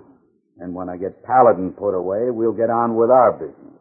And 0.57 0.73
when 0.73 0.89
I 0.89 0.97
get 0.97 1.23
Paladin 1.23 1.73
put 1.77 1.93
away, 1.93 2.31
we'll 2.33 2.57
get 2.57 2.71
on 2.71 2.95
with 2.95 3.11
our 3.11 3.33
business. 3.33 3.77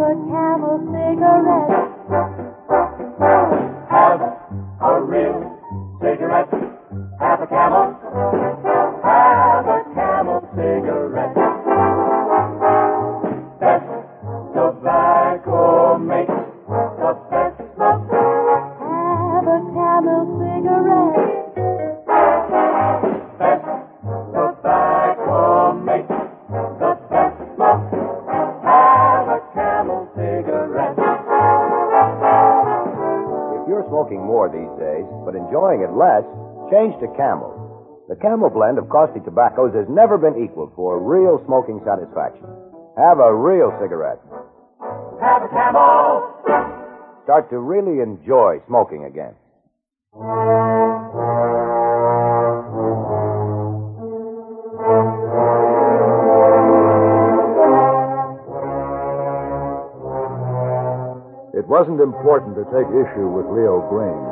A 0.00 0.14
camel 0.30 0.78
cigarette. 0.90 1.89
Camel 38.20 38.50
blend 38.50 38.76
of 38.76 38.86
costly 38.90 39.22
tobaccos 39.24 39.72
has 39.72 39.88
never 39.88 40.18
been 40.18 40.44
equaled 40.44 40.72
for 40.76 41.00
real 41.00 41.40
smoking 41.46 41.80
satisfaction. 41.88 42.44
Have 43.00 43.18
a 43.18 43.32
real 43.34 43.72
cigarette. 43.80 44.20
Have 45.24 45.42
a 45.42 45.48
camel. 45.48 46.28
Start 47.24 47.48
to 47.48 47.58
really 47.58 48.02
enjoy 48.04 48.60
smoking 48.68 49.08
again. 49.08 49.32
It 61.56 61.64
wasn't 61.64 62.04
important 62.04 62.52
to 62.56 62.64
take 62.68 62.84
issue 62.84 63.32
with 63.32 63.48
Leo 63.48 63.80
Grange. 63.88 64.28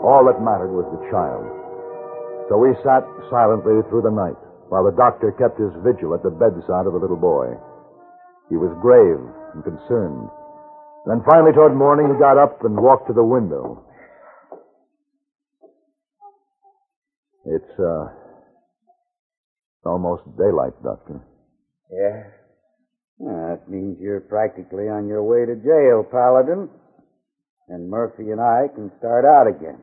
All 0.00 0.24
that 0.32 0.40
mattered 0.40 0.72
was 0.72 0.88
the 0.96 1.10
child. 1.12 1.61
So 2.48 2.58
we 2.58 2.74
sat 2.82 3.04
silently 3.30 3.80
through 3.88 4.02
the 4.02 4.14
night 4.14 4.38
while 4.68 4.84
the 4.84 4.96
doctor 4.96 5.32
kept 5.36 5.60
his 5.60 5.72
vigil 5.84 6.14
at 6.14 6.22
the 6.22 6.30
bedside 6.30 6.86
of 6.86 6.92
the 6.92 7.02
little 7.02 7.20
boy. 7.20 7.54
He 8.48 8.56
was 8.56 8.72
grave 8.80 9.20
and 9.54 9.62
concerned. 9.64 10.28
Then 11.06 11.22
finally, 11.28 11.52
toward 11.52 11.74
morning, 11.76 12.12
he 12.12 12.18
got 12.18 12.38
up 12.38 12.64
and 12.64 12.76
walked 12.76 13.08
to 13.08 13.12
the 13.12 13.24
window. 13.24 13.84
It's, 17.44 17.78
uh, 17.78 18.06
almost 19.84 20.22
daylight, 20.38 20.74
Doctor. 20.82 21.20
Yeah. 21.90 22.22
That 23.18 23.68
means 23.68 23.98
you're 24.00 24.20
practically 24.20 24.88
on 24.88 25.06
your 25.06 25.22
way 25.22 25.44
to 25.46 25.54
jail, 25.56 26.04
Paladin. 26.08 26.68
And 27.68 27.90
Murphy 27.90 28.30
and 28.30 28.40
I 28.40 28.68
can 28.74 28.90
start 28.98 29.24
out 29.24 29.46
again. 29.46 29.78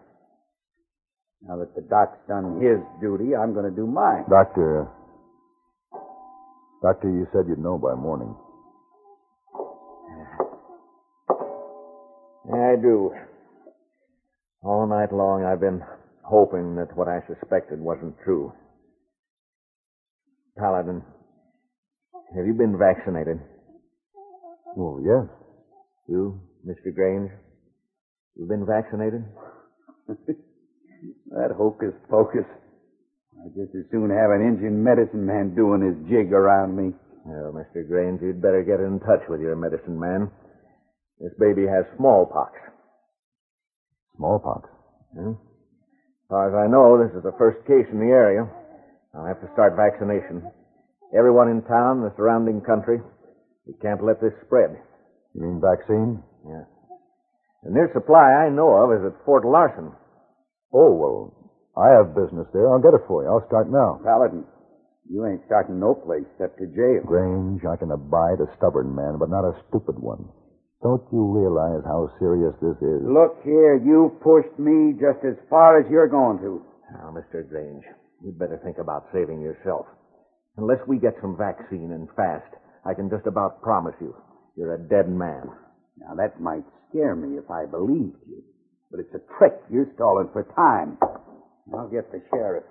Now 1.41 1.58
that 1.58 1.73
the 1.75 1.82
doc's 1.82 2.17
done 2.28 2.60
his 2.62 2.80
duty, 2.99 3.36
I'm 3.36 3.54
going 3.54 3.69
to 3.69 3.75
do 3.75 3.88
mine. 3.88 4.25
Doctor, 4.30 4.84
uh, 4.84 4.86
Doctor, 6.82 7.10
you 7.10 7.28
said 7.32 7.47
you'd 7.47 7.60
know 7.60 7.78
by 7.78 7.95
morning. 7.95 8.36
I 12.54 12.75
do. 12.82 13.13
All 14.63 14.88
night 14.88 15.13
long 15.13 15.43
I've 15.45 15.62
been 15.62 15.82
hoping 16.23 16.75
that 16.75 16.95
what 16.95 17.08
I 17.08 17.21
suspected 17.28 17.80
wasn't 17.80 18.15
true. 18.23 18.52
Paladin, 20.58 21.02
have 22.36 22.45
you 22.45 22.54
been 22.54 22.78
vaccinated? 22.78 23.39
Oh, 24.78 24.99
yes. 25.04 25.25
You, 26.08 26.41
Mr. 26.67 26.93
Grange? 26.93 27.32
You've 28.36 28.49
been 28.49 28.65
vaccinated? 28.65 29.23
that 31.31 31.51
hocus 31.55 31.93
pocus. 32.09 32.45
I'd 33.39 33.55
just 33.55 33.75
as 33.75 33.88
soon 33.91 34.09
have 34.12 34.31
an 34.31 34.43
Indian 34.43 34.83
medicine 34.83 35.25
man 35.25 35.55
doing 35.55 35.79
his 35.79 35.95
jig 36.12 36.33
around 36.33 36.75
me. 36.75 36.91
Well, 37.25 37.55
Mr. 37.55 37.88
Grange, 37.88 38.21
you'd 38.21 38.41
better 38.41 38.63
get 38.63 38.79
in 38.79 38.99
touch 38.99 39.23
with 39.29 39.39
your 39.39 39.55
medicine 39.55 39.99
man. 39.99 40.31
This 41.19 41.31
baby 41.39 41.63
has 41.67 41.85
smallpox. 41.97 42.51
Smallpox? 44.17 44.69
Hmm? 45.15 45.35
As 45.35 46.27
far 46.27 46.51
as 46.51 46.55
I 46.55 46.67
know, 46.71 46.99
this 46.99 47.15
is 47.15 47.23
the 47.23 47.35
first 47.38 47.65
case 47.67 47.88
in 47.91 47.99
the 47.99 48.12
area. 48.12 48.47
I'll 49.15 49.25
have 49.25 49.41
to 49.41 49.51
start 49.53 49.75
vaccination. 49.75 50.43
Everyone 51.17 51.49
in 51.49 51.63
town, 51.63 52.01
the 52.01 52.13
surrounding 52.15 52.62
country. 52.62 52.99
We 53.65 53.73
can't 53.81 54.03
let 54.03 54.21
this 54.21 54.35
spread. 54.45 54.77
You 55.33 55.41
mean 55.41 55.62
vaccine? 55.62 56.21
Yeah. 56.45 56.65
The 57.63 57.71
nearest 57.71 57.93
supply 57.93 58.45
I 58.45 58.49
know 58.49 58.69
of 58.69 58.93
is 58.93 59.05
at 59.05 59.25
Fort 59.25 59.45
Larson. 59.45 59.91
Oh, 60.73 60.93
well, 60.93 61.51
I 61.77 61.89
have 61.95 62.15
business 62.15 62.47
there. 62.53 62.69
I'll 62.69 62.82
get 62.84 62.93
it 62.93 63.08
for 63.08 63.23
you. 63.23 63.29
I'll 63.29 63.47
start 63.47 63.71
now. 63.71 63.99
Paladin, 64.03 64.45
you 65.10 65.25
ain't 65.25 65.41
starting 65.45 65.79
no 65.79 65.95
place 65.95 66.25
except 66.36 66.60
to 66.60 66.67
jail. 66.67 67.01
Grange, 67.05 67.65
I 67.65 67.75
can 67.75 67.91
abide 67.91 68.38
a 68.41 68.51
stubborn 68.58 68.93
man, 68.93 69.17
but 69.17 69.29
not 69.29 69.47
a 69.47 69.58
stupid 69.69 69.97
one. 69.97 70.29
Don't 70.82 71.03
you 71.12 71.25
realize 71.25 71.84
how 71.84 72.08
serious 72.19 72.53
this 72.62 72.77
is? 72.79 73.01
Look 73.03 73.41
here, 73.43 73.75
you 73.75 74.15
pushed 74.23 74.58
me 74.60 74.93
just 74.95 75.25
as 75.25 75.36
far 75.49 75.79
as 75.79 75.89
you're 75.91 76.08
going 76.08 76.39
to. 76.39 76.62
Now, 76.93 77.12
Mr. 77.12 77.47
Grange, 77.47 77.84
you'd 78.23 78.39
better 78.39 78.62
think 78.63 78.77
about 78.77 79.10
saving 79.12 79.41
yourself. 79.41 79.86
Unless 80.58 80.79
we 80.88 80.97
get 80.99 81.15
some 81.21 81.36
vaccine 81.38 81.91
and 81.91 82.08
fast, 82.15 82.47
I 82.86 82.93
can 82.93 83.10
just 83.10 83.27
about 83.27 83.62
promise 83.62 83.95
you 83.99 84.15
you're 84.55 84.75
a 84.75 84.89
dead 84.89 85.08
man. 85.08 85.47
Now, 85.97 86.15
that 86.15 86.39
might 86.41 86.63
scare 86.89 87.15
me 87.15 87.38
if 87.38 87.49
I 87.49 87.65
believed 87.65 88.19
you. 88.27 88.43
But 88.91 89.02
it's 89.02 89.13
a 89.13 89.21
trick. 89.38 89.54
You're 89.71 89.91
stalling 89.95 90.30
for 90.34 90.43
time. 90.56 90.97
I'll 91.73 91.89
get 91.89 92.12
the 92.12 92.21
sheriff. 92.32 92.63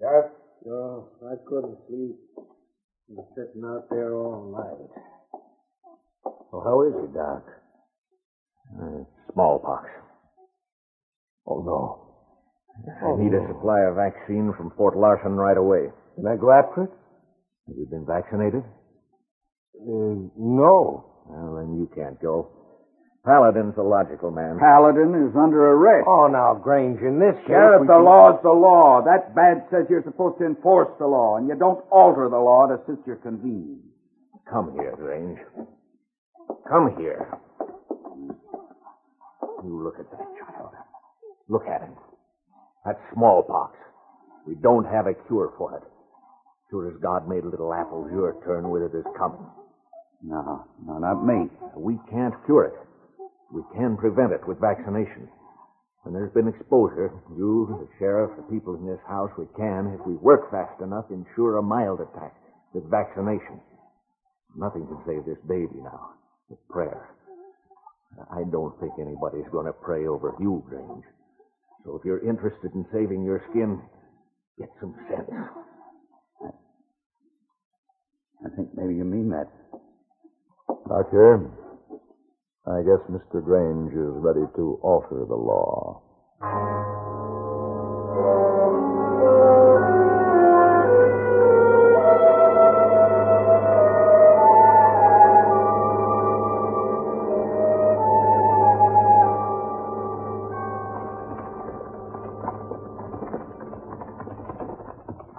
Sheriff? 0.00 0.32
No, 0.66 1.08
I 1.24 1.34
couldn't 1.48 1.78
sleep. 1.88 2.16
Been 3.08 3.24
sitting 3.34 3.64
out 3.64 3.88
there 3.90 4.12
all 4.14 4.52
night. 4.52 4.90
Well, 6.52 6.62
how 6.62 6.82
is 6.84 6.94
he, 7.00 7.14
Doc? 7.16 7.44
Uh, 8.76 9.04
smallpox. 9.32 9.88
Oh, 11.46 11.62
no. 11.64 12.04
I 12.84 13.16
need 13.22 13.32
a 13.32 13.46
supply 13.48 13.80
of 13.88 13.96
vaccine 13.96 14.52
from 14.56 14.72
Fort 14.76 14.96
Larson 14.96 15.32
right 15.32 15.56
away. 15.56 15.88
Can 16.16 16.26
I 16.26 16.36
go 16.36 16.52
after 16.52 16.84
it? 16.84 16.90
Have 17.68 17.76
you 17.76 17.86
been 17.90 18.04
vaccinated? 18.06 18.62
Uh, 19.74 20.28
no. 20.36 21.06
Well, 21.26 21.56
then 21.56 21.78
you 21.78 21.88
can't 21.94 22.20
go. 22.20 22.50
Paladin's 23.28 23.76
a 23.76 23.84
logical 23.84 24.30
man. 24.32 24.56
Paladin 24.56 25.12
is 25.28 25.36
under 25.36 25.76
arrest. 25.76 26.08
Oh, 26.08 26.32
now, 26.32 26.56
Grange, 26.56 26.96
in 27.04 27.20
this 27.20 27.36
case... 27.44 27.52
Sheriff, 27.52 27.84
the 27.84 28.00
law's 28.00 28.40
the 28.40 28.48
law. 28.48 29.04
That 29.04 29.36
badge 29.36 29.68
says 29.68 29.84
you're 29.92 30.02
supposed 30.02 30.40
to 30.40 30.46
enforce 30.48 30.88
the 30.98 31.04
law, 31.04 31.36
and 31.36 31.46
you 31.46 31.52
don't 31.52 31.84
alter 31.92 32.32
the 32.32 32.40
law 32.40 32.72
to 32.72 32.80
suit 32.88 33.04
your 33.04 33.20
convenience. 33.20 33.84
Come 34.48 34.72
here, 34.72 34.96
Grange. 34.96 35.36
Come 36.72 36.96
here. 36.96 37.28
You 39.60 39.76
look 39.84 40.00
at 40.00 40.08
that 40.10 40.24
child. 40.40 40.72
Look 41.48 41.68
at 41.68 41.82
him. 41.82 41.92
That's 42.86 43.00
smallpox. 43.12 43.76
We 44.46 44.54
don't 44.54 44.88
have 44.88 45.06
a 45.06 45.12
cure 45.28 45.52
for 45.58 45.76
it. 45.76 45.84
Sure 46.70 46.88
as 46.88 46.96
God 47.02 47.28
made 47.28 47.44
little 47.44 47.74
apples, 47.74 48.08
your 48.10 48.40
turn 48.46 48.70
with 48.70 48.82
it 48.88 48.96
is 48.96 49.04
coming. 49.18 49.44
No, 50.24 50.64
no, 50.86 50.96
not 50.96 51.24
me. 51.24 51.50
We 51.76 51.98
can't 52.10 52.34
cure 52.46 52.64
it. 52.64 52.87
We 53.52 53.62
can 53.74 53.96
prevent 53.96 54.32
it 54.32 54.46
with 54.46 54.60
vaccination. 54.60 55.28
When 56.04 56.14
there's 56.14 56.32
been 56.32 56.48
exposure, 56.48 57.12
you, 57.36 57.68
the 57.80 57.88
sheriff, 57.98 58.36
the 58.36 58.46
people 58.52 58.76
in 58.76 58.86
this 58.86 59.02
house, 59.08 59.30
we 59.36 59.46
can, 59.56 59.98
if 59.98 60.06
we 60.06 60.14
work 60.14 60.50
fast 60.50 60.80
enough, 60.80 61.10
ensure 61.10 61.58
a 61.58 61.62
mild 61.62 62.00
attack 62.00 62.34
with 62.72 62.88
vaccination. 62.90 63.60
Nothing 64.56 64.86
can 64.86 65.00
save 65.06 65.24
this 65.24 65.40
baby 65.48 65.80
now 65.82 66.18
but 66.48 66.58
prayer. 66.68 67.14
I 68.32 68.42
don't 68.50 68.78
think 68.80 68.92
anybody's 68.98 69.48
going 69.52 69.66
to 69.66 69.72
pray 69.72 70.06
over 70.06 70.34
you, 70.40 70.64
Grange. 70.68 71.04
So 71.84 71.96
if 71.96 72.04
you're 72.04 72.26
interested 72.26 72.72
in 72.74 72.84
saving 72.92 73.24
your 73.24 73.42
skin, 73.50 73.80
get 74.58 74.68
some 74.80 74.94
sense. 75.08 75.30
I 78.44 78.48
think 78.56 78.68
maybe 78.74 78.94
you 78.94 79.04
mean 79.04 79.30
that. 79.30 79.48
Doctor, 80.88 81.50
I 82.68 82.82
guess 82.82 83.00
Mr. 83.08 83.42
Grange 83.42 83.94
is 83.94 84.12
ready 84.20 84.44
to 84.56 84.78
alter 84.82 85.24
the 85.24 85.34
law. 85.34 86.02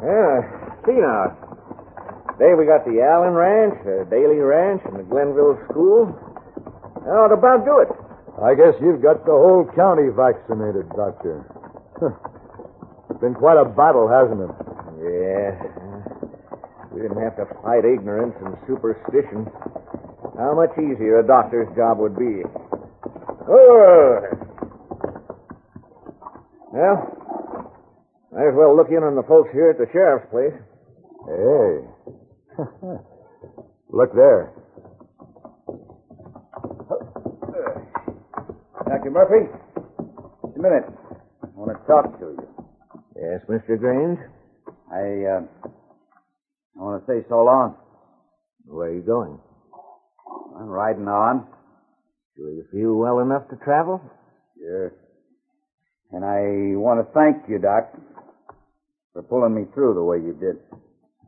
Yeah, 0.02 0.42
see 0.84 0.98
now. 0.98 1.38
Today 2.40 2.56
we 2.58 2.66
got 2.66 2.86
the 2.86 3.06
Allen 3.06 3.34
Ranch, 3.36 3.76
the 3.86 4.08
Daly 4.10 4.40
Ranch, 4.40 4.82
and 4.86 4.98
the 4.98 5.04
Glenville 5.04 5.60
School. 5.70 6.29
How 7.06 7.28
would 7.28 7.34
about 7.34 7.66
do 7.66 7.80
it? 7.80 7.90
I 8.42 8.56
guess 8.56 8.76
you've 8.82 9.02
got 9.02 9.26
the 9.26 9.36
whole 9.36 9.68
county 9.76 10.08
vaccinated, 10.16 10.88
Doctor. 10.96 11.44
it's 13.10 13.20
been 13.22 13.34
quite 13.36 13.58
a 13.60 13.66
battle, 13.66 14.08
hasn't 14.08 14.40
it? 14.40 14.54
Yeah. 15.04 15.52
We 16.92 17.02
didn't 17.02 17.22
have 17.22 17.36
to 17.38 17.46
fight 17.62 17.86
ignorance 17.86 18.36
and 18.44 18.56
superstition. 18.68 19.48
How 20.38 20.56
much 20.56 20.72
easier 20.80 21.20
a 21.20 21.28
doctor's 21.28 21.68
job 21.76 22.00
would 22.00 22.16
be. 22.18 22.44
Oh! 23.48 24.22
Well, 26.72 27.20
might 28.32 28.48
as 28.48 28.56
well 28.56 28.76
look 28.76 28.90
in 28.90 29.04
on 29.04 29.16
the 29.16 29.24
folks 29.24 29.50
here 29.52 29.72
at 29.72 29.78
the 29.78 29.88
sheriff's 29.92 30.30
place. 30.32 30.54
Hey. 31.28 31.84
Look 33.92 34.14
there. 34.14 34.54
Dr. 38.90 39.12
Murphy, 39.12 39.46
just 40.42 40.58
a 40.58 40.62
minute. 40.62 40.84
I 41.44 41.48
want 41.54 41.78
to 41.78 41.86
talk 41.86 42.10
to 42.18 42.26
you. 42.26 42.66
Yes, 43.16 43.46
Mr. 43.48 43.78
Grange? 43.78 44.18
I, 44.90 45.30
uh, 45.30 45.70
I 46.74 46.82
want 46.82 47.06
to 47.06 47.06
say 47.06 47.24
so 47.30 47.44
long. 47.44 47.76
Where 48.66 48.90
are 48.90 48.96
you 48.96 49.02
going? 49.04 49.38
I'm 50.58 50.66
riding 50.66 51.08
on. 51.08 51.46
Do 52.36 52.42
you 52.50 52.66
feel 52.72 52.96
well 52.96 53.20
enough 53.20 53.48
to 53.52 53.58
travel? 53.64 54.02
Sure. 54.58 54.92
And 56.12 56.26
I 56.26 56.74
want 56.76 57.06
to 57.06 57.14
thank 57.14 57.48
you, 57.48 57.60
Doc, 57.60 57.94
for 59.14 59.22
pulling 59.22 59.54
me 59.54 59.66
through 59.76 59.94
the 59.94 60.04
way 60.04 60.18
you 60.18 60.34
did. 60.34 60.58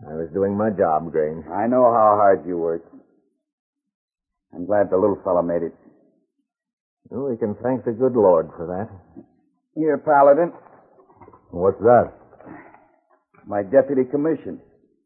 I 0.10 0.16
was 0.16 0.30
doing 0.34 0.58
my 0.58 0.72
job, 0.72 1.12
Grange. 1.12 1.46
I 1.46 1.68
know 1.68 1.84
how 1.94 2.18
hard 2.18 2.44
you 2.48 2.58
worked. 2.58 2.92
I'm 4.52 4.66
glad 4.66 4.90
the 4.90 4.98
little 4.98 5.22
fellow 5.24 5.44
made 5.44 5.62
it. 5.62 5.76
Well, 7.12 7.30
we 7.30 7.36
can 7.38 7.56
thank 7.62 7.84
the 7.84 7.92
good 7.92 8.14
Lord 8.16 8.50
for 8.56 8.66
that. 8.68 8.88
Here, 9.76 9.98
Paladin, 9.98 10.54
What's 11.52 11.80
that? 11.82 12.14
my 13.46 13.64
deputy 13.64 14.04
commission 14.10 14.62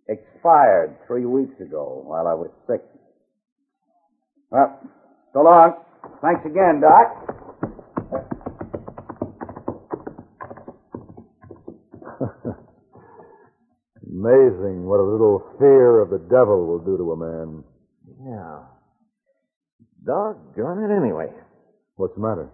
expired 0.08 0.98
three 1.08 1.26
weeks 1.26 1.60
ago 1.60 2.04
while 2.06 2.28
I 2.28 2.34
was 2.36 2.52
sick. 2.68 2.84
Well, 4.52 4.80
so 5.34 5.42
long. 5.42 5.74
Thanks 6.22 6.46
again, 6.46 6.82
Doc. 6.82 7.26
Amazing 14.08 14.86
what 14.86 15.00
a 15.00 15.04
little 15.12 15.44
fear 15.60 16.00
of 16.02 16.10
the 16.10 16.20
devil 16.30 16.68
will 16.68 16.80
do 16.80 16.98
to 16.98 17.12
a 17.12 17.18
man. 17.18 17.64
Yeah. 18.24 18.60
Doggone 20.06 20.84
it 20.90 20.96
anyway. 20.96 21.28
What's 21.96 22.16
the 22.16 22.22
matter? 22.22 22.50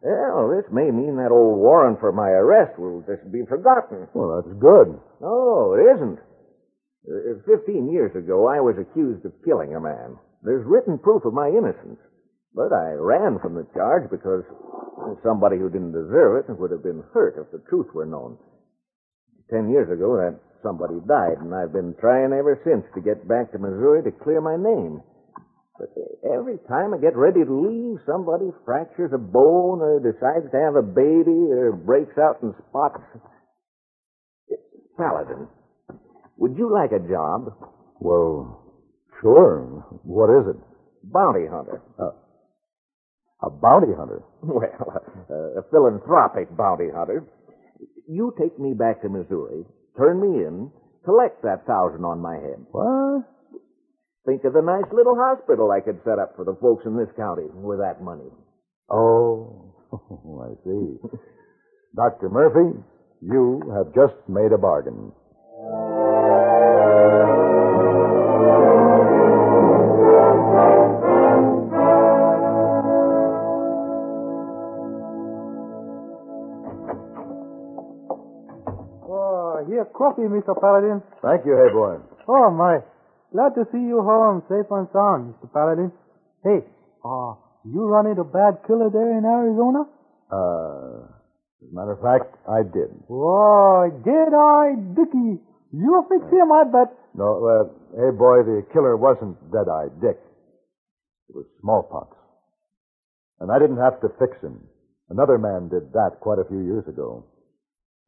Well, 0.00 0.54
this 0.54 0.70
may 0.72 0.90
mean 0.90 1.16
that 1.16 1.34
old 1.34 1.58
warrant 1.58 1.98
for 2.00 2.12
my 2.12 2.30
arrest 2.30 2.78
will 2.78 3.02
just 3.02 3.26
be 3.32 3.42
forgotten. 3.48 4.06
Well, 4.14 4.38
that's 4.38 4.54
good. 4.62 4.94
No, 5.20 5.74
it 5.74 5.98
isn't. 5.98 6.18
Uh, 7.08 7.42
Fifteen 7.44 7.90
years 7.90 8.14
ago, 8.14 8.46
I 8.46 8.60
was 8.60 8.78
accused 8.78 9.24
of 9.26 9.32
killing 9.44 9.74
a 9.74 9.80
man. 9.80 10.16
There's 10.42 10.64
written 10.66 10.98
proof 10.98 11.24
of 11.24 11.34
my 11.34 11.48
innocence. 11.48 11.98
But 12.54 12.72
I 12.72 12.94
ran 12.96 13.38
from 13.42 13.54
the 13.54 13.66
charge 13.74 14.08
because 14.10 14.42
somebody 15.22 15.58
who 15.58 15.68
didn't 15.68 15.92
deserve 15.92 16.48
it 16.48 16.58
would 16.58 16.70
have 16.70 16.82
been 16.82 17.04
hurt 17.12 17.36
if 17.36 17.50
the 17.52 17.62
truth 17.68 17.92
were 17.92 18.06
known. 18.06 18.38
Ten 19.50 19.70
years 19.70 19.90
ago, 19.90 20.16
that 20.16 20.38
somebody 20.62 20.96
died, 21.06 21.38
and 21.40 21.54
I've 21.54 21.72
been 21.72 21.94
trying 22.00 22.32
ever 22.32 22.60
since 22.64 22.84
to 22.94 23.00
get 23.00 23.28
back 23.28 23.52
to 23.52 23.58
Missouri 23.58 24.02
to 24.04 24.10
clear 24.12 24.40
my 24.40 24.56
name. 24.56 25.02
But 25.78 25.94
every 26.26 26.58
time 26.66 26.92
I 26.92 26.98
get 26.98 27.14
ready 27.14 27.44
to 27.44 27.54
leave, 27.54 28.00
somebody 28.04 28.50
fractures 28.64 29.12
a 29.14 29.18
bone 29.18 29.78
or 29.80 30.00
decides 30.02 30.50
to 30.50 30.58
have 30.58 30.74
a 30.74 30.82
baby 30.82 31.38
or 31.54 31.72
breaks 31.72 32.18
out 32.18 32.42
in 32.42 32.52
spots. 32.68 32.98
Paladin, 34.98 35.46
would 36.36 36.58
you 36.58 36.72
like 36.72 36.90
a 36.90 36.98
job? 36.98 37.54
Well, 38.00 38.62
sure. 39.22 39.86
What 40.02 40.30
is 40.42 40.56
it? 40.56 40.60
Bounty 41.04 41.46
hunter. 41.46 41.80
Uh, 41.98 42.10
a 43.46 43.50
bounty 43.50 43.94
hunter? 43.96 44.22
Well, 44.42 44.66
a, 45.30 45.60
a 45.60 45.62
philanthropic 45.70 46.56
bounty 46.56 46.88
hunter. 46.92 47.24
You 48.08 48.34
take 48.40 48.58
me 48.58 48.74
back 48.74 49.02
to 49.02 49.08
Missouri, 49.08 49.64
turn 49.96 50.20
me 50.20 50.42
in, 50.42 50.72
collect 51.04 51.42
that 51.42 51.66
thousand 51.66 52.04
on 52.04 52.20
my 52.20 52.34
head. 52.34 52.66
What? 52.72 53.37
Think 54.28 54.44
of 54.44 54.52
the 54.52 54.60
nice 54.60 54.84
little 54.92 55.16
hospital 55.16 55.70
I 55.70 55.80
could 55.80 56.04
set 56.04 56.18
up 56.18 56.36
for 56.36 56.44
the 56.44 56.54
folks 56.60 56.84
in 56.84 56.98
this 56.98 57.08
county 57.16 57.48
with 57.48 57.78
that 57.78 58.02
money. 58.02 58.28
Oh, 58.90 59.72
I 60.44 60.52
see. 60.68 61.00
Dr. 61.96 62.28
Murphy, 62.28 62.76
you 63.22 63.62
have 63.72 63.94
just 63.94 64.20
made 64.28 64.52
a 64.52 64.58
bargain. 64.58 65.12
Oh, 79.08 79.64
here, 79.66 79.86
coffee, 79.86 80.28
Mr. 80.28 80.52
Paladin. 80.60 81.00
Thank 81.22 81.46
you, 81.46 81.56
hey 81.56 81.72
boy. 81.72 81.96
Oh, 82.28 82.50
my. 82.50 82.80
Glad 83.32 83.52
to 83.60 83.64
see 83.72 83.78
you 83.80 84.00
home 84.00 84.42
safe 84.48 84.66
and 84.70 84.88
sound, 84.92 85.34
Mr. 85.36 85.52
Paladin. 85.52 85.92
Hey, 86.42 86.64
uh, 87.04 87.34
you 87.64 87.84
run 87.84 88.06
into 88.06 88.24
bad 88.24 88.64
killer 88.66 88.88
there 88.88 89.12
in 89.18 89.24
Arizona? 89.24 89.84
Uh, 90.32 91.12
as 91.60 91.68
a 91.68 91.74
matter 91.74 91.92
of 91.92 92.00
fact, 92.00 92.32
I 92.48 92.62
did. 92.64 92.88
Whoa, 93.08 93.90
Dead-Eye 94.00 94.96
Dickie. 94.96 95.44
You 95.76 95.92
fix 96.08 96.24
him, 96.32 96.48
I 96.52 96.64
bet. 96.64 96.88
No, 97.14 97.28
uh, 97.44 97.64
hey 97.92 98.16
boy, 98.16 98.46
the 98.48 98.64
killer 98.72 98.96
wasn't 98.96 99.36
Dead-Eye 99.52 99.92
Dick. 100.00 100.16
It 101.28 101.36
was 101.36 101.44
smallpox. 101.60 102.16
And 103.40 103.52
I 103.52 103.58
didn't 103.58 103.82
have 103.82 104.00
to 104.00 104.08
fix 104.18 104.40
him. 104.40 104.64
Another 105.10 105.36
man 105.36 105.68
did 105.68 105.92
that 105.92 106.20
quite 106.20 106.38
a 106.38 106.48
few 106.48 106.64
years 106.64 106.88
ago. 106.88 107.26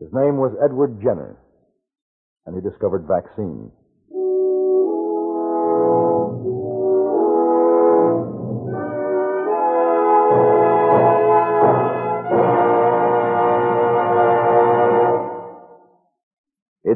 His 0.00 0.08
name 0.12 0.36
was 0.40 0.56
Edward 0.64 1.00
Jenner, 1.02 1.36
and 2.46 2.56
he 2.56 2.64
discovered 2.64 3.04
vaccine. 3.04 3.70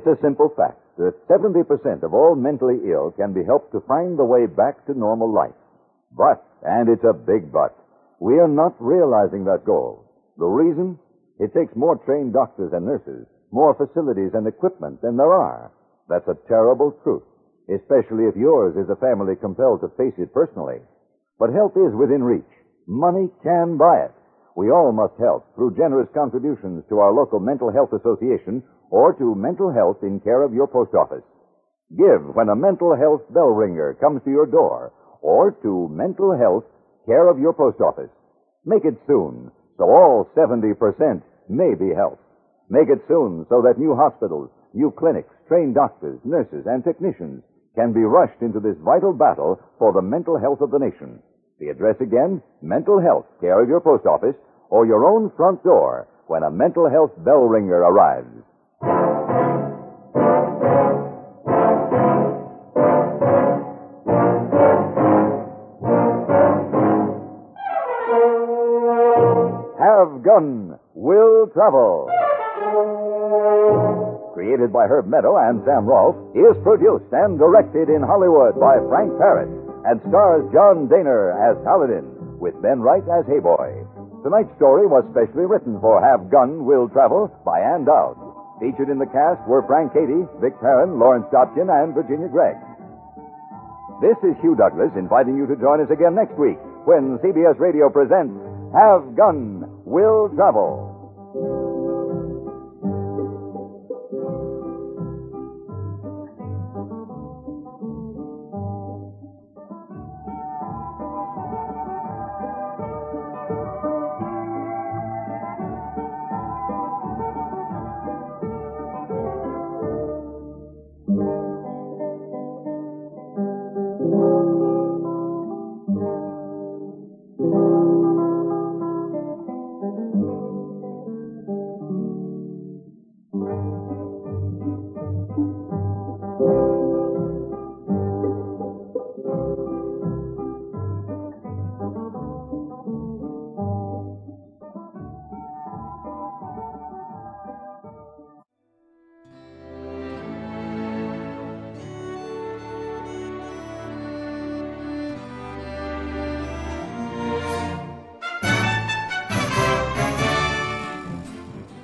It's 0.05 0.21
a 0.21 0.23
simple 0.23 0.53
fact 0.53 0.85
that 1.01 1.17
70% 1.33 1.65
of 2.05 2.13
all 2.13 2.37
mentally 2.37 2.77
ill 2.93 3.17
can 3.17 3.33
be 3.33 3.41
helped 3.41 3.73
to 3.73 3.81
find 3.89 4.19
the 4.19 4.29
way 4.29 4.45
back 4.45 4.85
to 4.85 4.93
normal 4.93 5.33
life. 5.33 5.57
But, 6.13 6.45
and 6.61 6.93
it's 6.93 7.09
a 7.09 7.17
big 7.17 7.49
but, 7.51 7.73
we 8.21 8.37
are 8.37 8.53
not 8.53 8.77
realizing 8.79 9.49
that 9.49 9.65
goal. 9.65 10.05
The 10.37 10.45
reason? 10.45 10.99
It 11.41 11.57
takes 11.57 11.75
more 11.75 11.97
trained 12.05 12.35
doctors 12.35 12.75
and 12.77 12.85
nurses, 12.85 13.25
more 13.51 13.73
facilities 13.73 14.37
and 14.37 14.47
equipment 14.47 15.01
than 15.01 15.17
there 15.17 15.33
are. 15.33 15.73
That's 16.11 16.29
a 16.29 16.37
terrible 16.49 16.93
truth, 17.03 17.25
especially 17.73 18.29
if 18.29 18.37
yours 18.37 18.77
is 18.77 18.93
a 18.93 19.01
family 19.01 19.41
compelled 19.41 19.81
to 19.81 19.97
face 19.97 20.21
it 20.21 20.35
personally. 20.35 20.85
But 21.41 21.57
help 21.57 21.79
is 21.81 21.97
within 21.97 22.23
reach. 22.23 22.53
Money 22.87 23.33
can 23.43 23.79
buy 23.79 24.05
it. 24.05 24.13
We 24.55 24.71
all 24.71 24.93
must 24.93 25.17
help 25.19 25.49
through 25.57 25.81
generous 25.81 26.13
contributions 26.13 26.85
to 26.91 27.01
our 27.01 27.11
local 27.11 27.41
mental 27.41 27.73
health 27.73 27.97
association 27.97 28.63
or 28.95 29.11
to 29.19 29.35
mental 29.35 29.75
health 29.75 29.99
in 30.07 30.23
care 30.23 30.47
of 30.47 30.55
your 30.55 30.71
post 30.71 30.95
office. 30.95 31.27
Give 31.91 32.31
when 32.31 32.47
a 32.49 32.55
mental 32.55 32.95
health 32.95 33.27
bell 33.35 33.51
ringer 33.51 33.99
comes 33.99 34.23
to 34.23 34.31
your 34.31 34.47
door 34.47 34.95
or 35.21 35.51
to 35.67 35.91
mental 35.91 36.31
health 36.39 36.63
care 37.05 37.27
of 37.27 37.41
your 37.43 37.53
post 37.53 37.83
office. 37.83 38.15
Make 38.65 38.87
it 38.87 38.95
soon 39.11 39.51
so 39.79 39.91
all 39.91 40.31
70% 40.39 40.79
may 41.51 41.75
be 41.75 41.91
helped. 41.91 42.23
Make 42.71 42.87
it 42.87 43.03
soon 43.11 43.45
so 43.51 43.67
that 43.67 43.83
new 43.83 43.99
hospitals, 43.99 44.49
new 44.73 44.95
clinics, 44.95 45.35
trained 45.49 45.75
doctors, 45.75 46.21
nurses, 46.23 46.63
and 46.65 46.85
technicians 46.85 47.43
can 47.75 47.93
be 47.93 48.07
rushed 48.07 48.41
into 48.47 48.61
this 48.61 48.79
vital 48.79 49.13
battle 49.13 49.59
for 49.77 49.93
the 49.93 50.07
mental 50.07 50.39
health 50.39 50.63
of 50.63 50.71
the 50.71 50.79
nation. 50.79 51.19
The 51.59 51.75
address 51.75 51.99
again, 52.01 52.41
mental 52.63 53.03
health, 53.03 53.27
care 53.41 53.61
of 53.61 53.69
your 53.69 53.81
post 53.81 54.07
office, 54.07 54.39
or 54.71 54.87
your 54.87 55.03
own 55.05 55.33
front 55.37 55.65
door 55.65 56.07
when 56.29 56.45
a 56.45 56.55
mental 56.55 56.89
health 56.89 57.11
bell 57.27 57.43
ringer 57.51 57.83
arrives. 57.83 58.31
Have 70.05 70.21
Gun 70.21 70.77
Will 70.93 71.49
Travel. 71.57 72.13
Created 74.37 74.69
by 74.69 74.85
Herb 74.85 75.09
Meadow 75.09 75.41
and 75.41 75.65
Sam 75.65 75.89
Rolfe, 75.89 76.21
is 76.37 76.61
produced 76.61 77.09
and 77.13 77.41
directed 77.41 77.89
in 77.89 78.05
Hollywood 78.05 78.61
by 78.61 78.77
Frank 78.93 79.17
Paris 79.17 79.49
and 79.89 80.05
stars 80.13 80.45
John 80.53 80.93
Dehner 80.93 81.33
as 81.41 81.57
Paladin, 81.65 82.05
with 82.37 82.53
Ben 82.61 82.85
Wright 82.85 83.01
as 83.17 83.25
Heyboy. 83.25 83.81
Tonight's 84.21 84.53
story 84.61 84.85
was 84.85 85.09
specially 85.09 85.49
written 85.49 85.81
for 85.81 86.05
Have 86.05 86.29
Gun 86.29 86.69
Will 86.69 86.85
Travel 86.93 87.33
by 87.41 87.65
Ann 87.65 87.89
Dowd. 87.89 88.21
Featured 88.61 88.93
in 88.93 89.01
the 89.01 89.09
cast 89.09 89.41
were 89.49 89.65
Frank 89.65 89.97
Cady, 89.97 90.29
Vic 90.45 90.53
Perrin, 90.61 91.01
Lawrence 91.01 91.33
Dobkin, 91.33 91.73
and 91.73 91.97
Virginia 91.97 92.29
Gregg. 92.29 92.61
This 94.05 94.21
is 94.21 94.37
Hugh 94.45 94.53
Douglas 94.53 94.93
inviting 95.01 95.41
you 95.41 95.49
to 95.49 95.57
join 95.57 95.81
us 95.81 95.89
again 95.89 96.13
next 96.13 96.37
week 96.37 96.61
when 96.85 97.17
CBS 97.25 97.57
Radio 97.59 97.89
presents 97.89 98.37
Have 98.75 99.17
Gun 99.17 99.64
Will 99.95 100.29
Travel. 100.35 100.84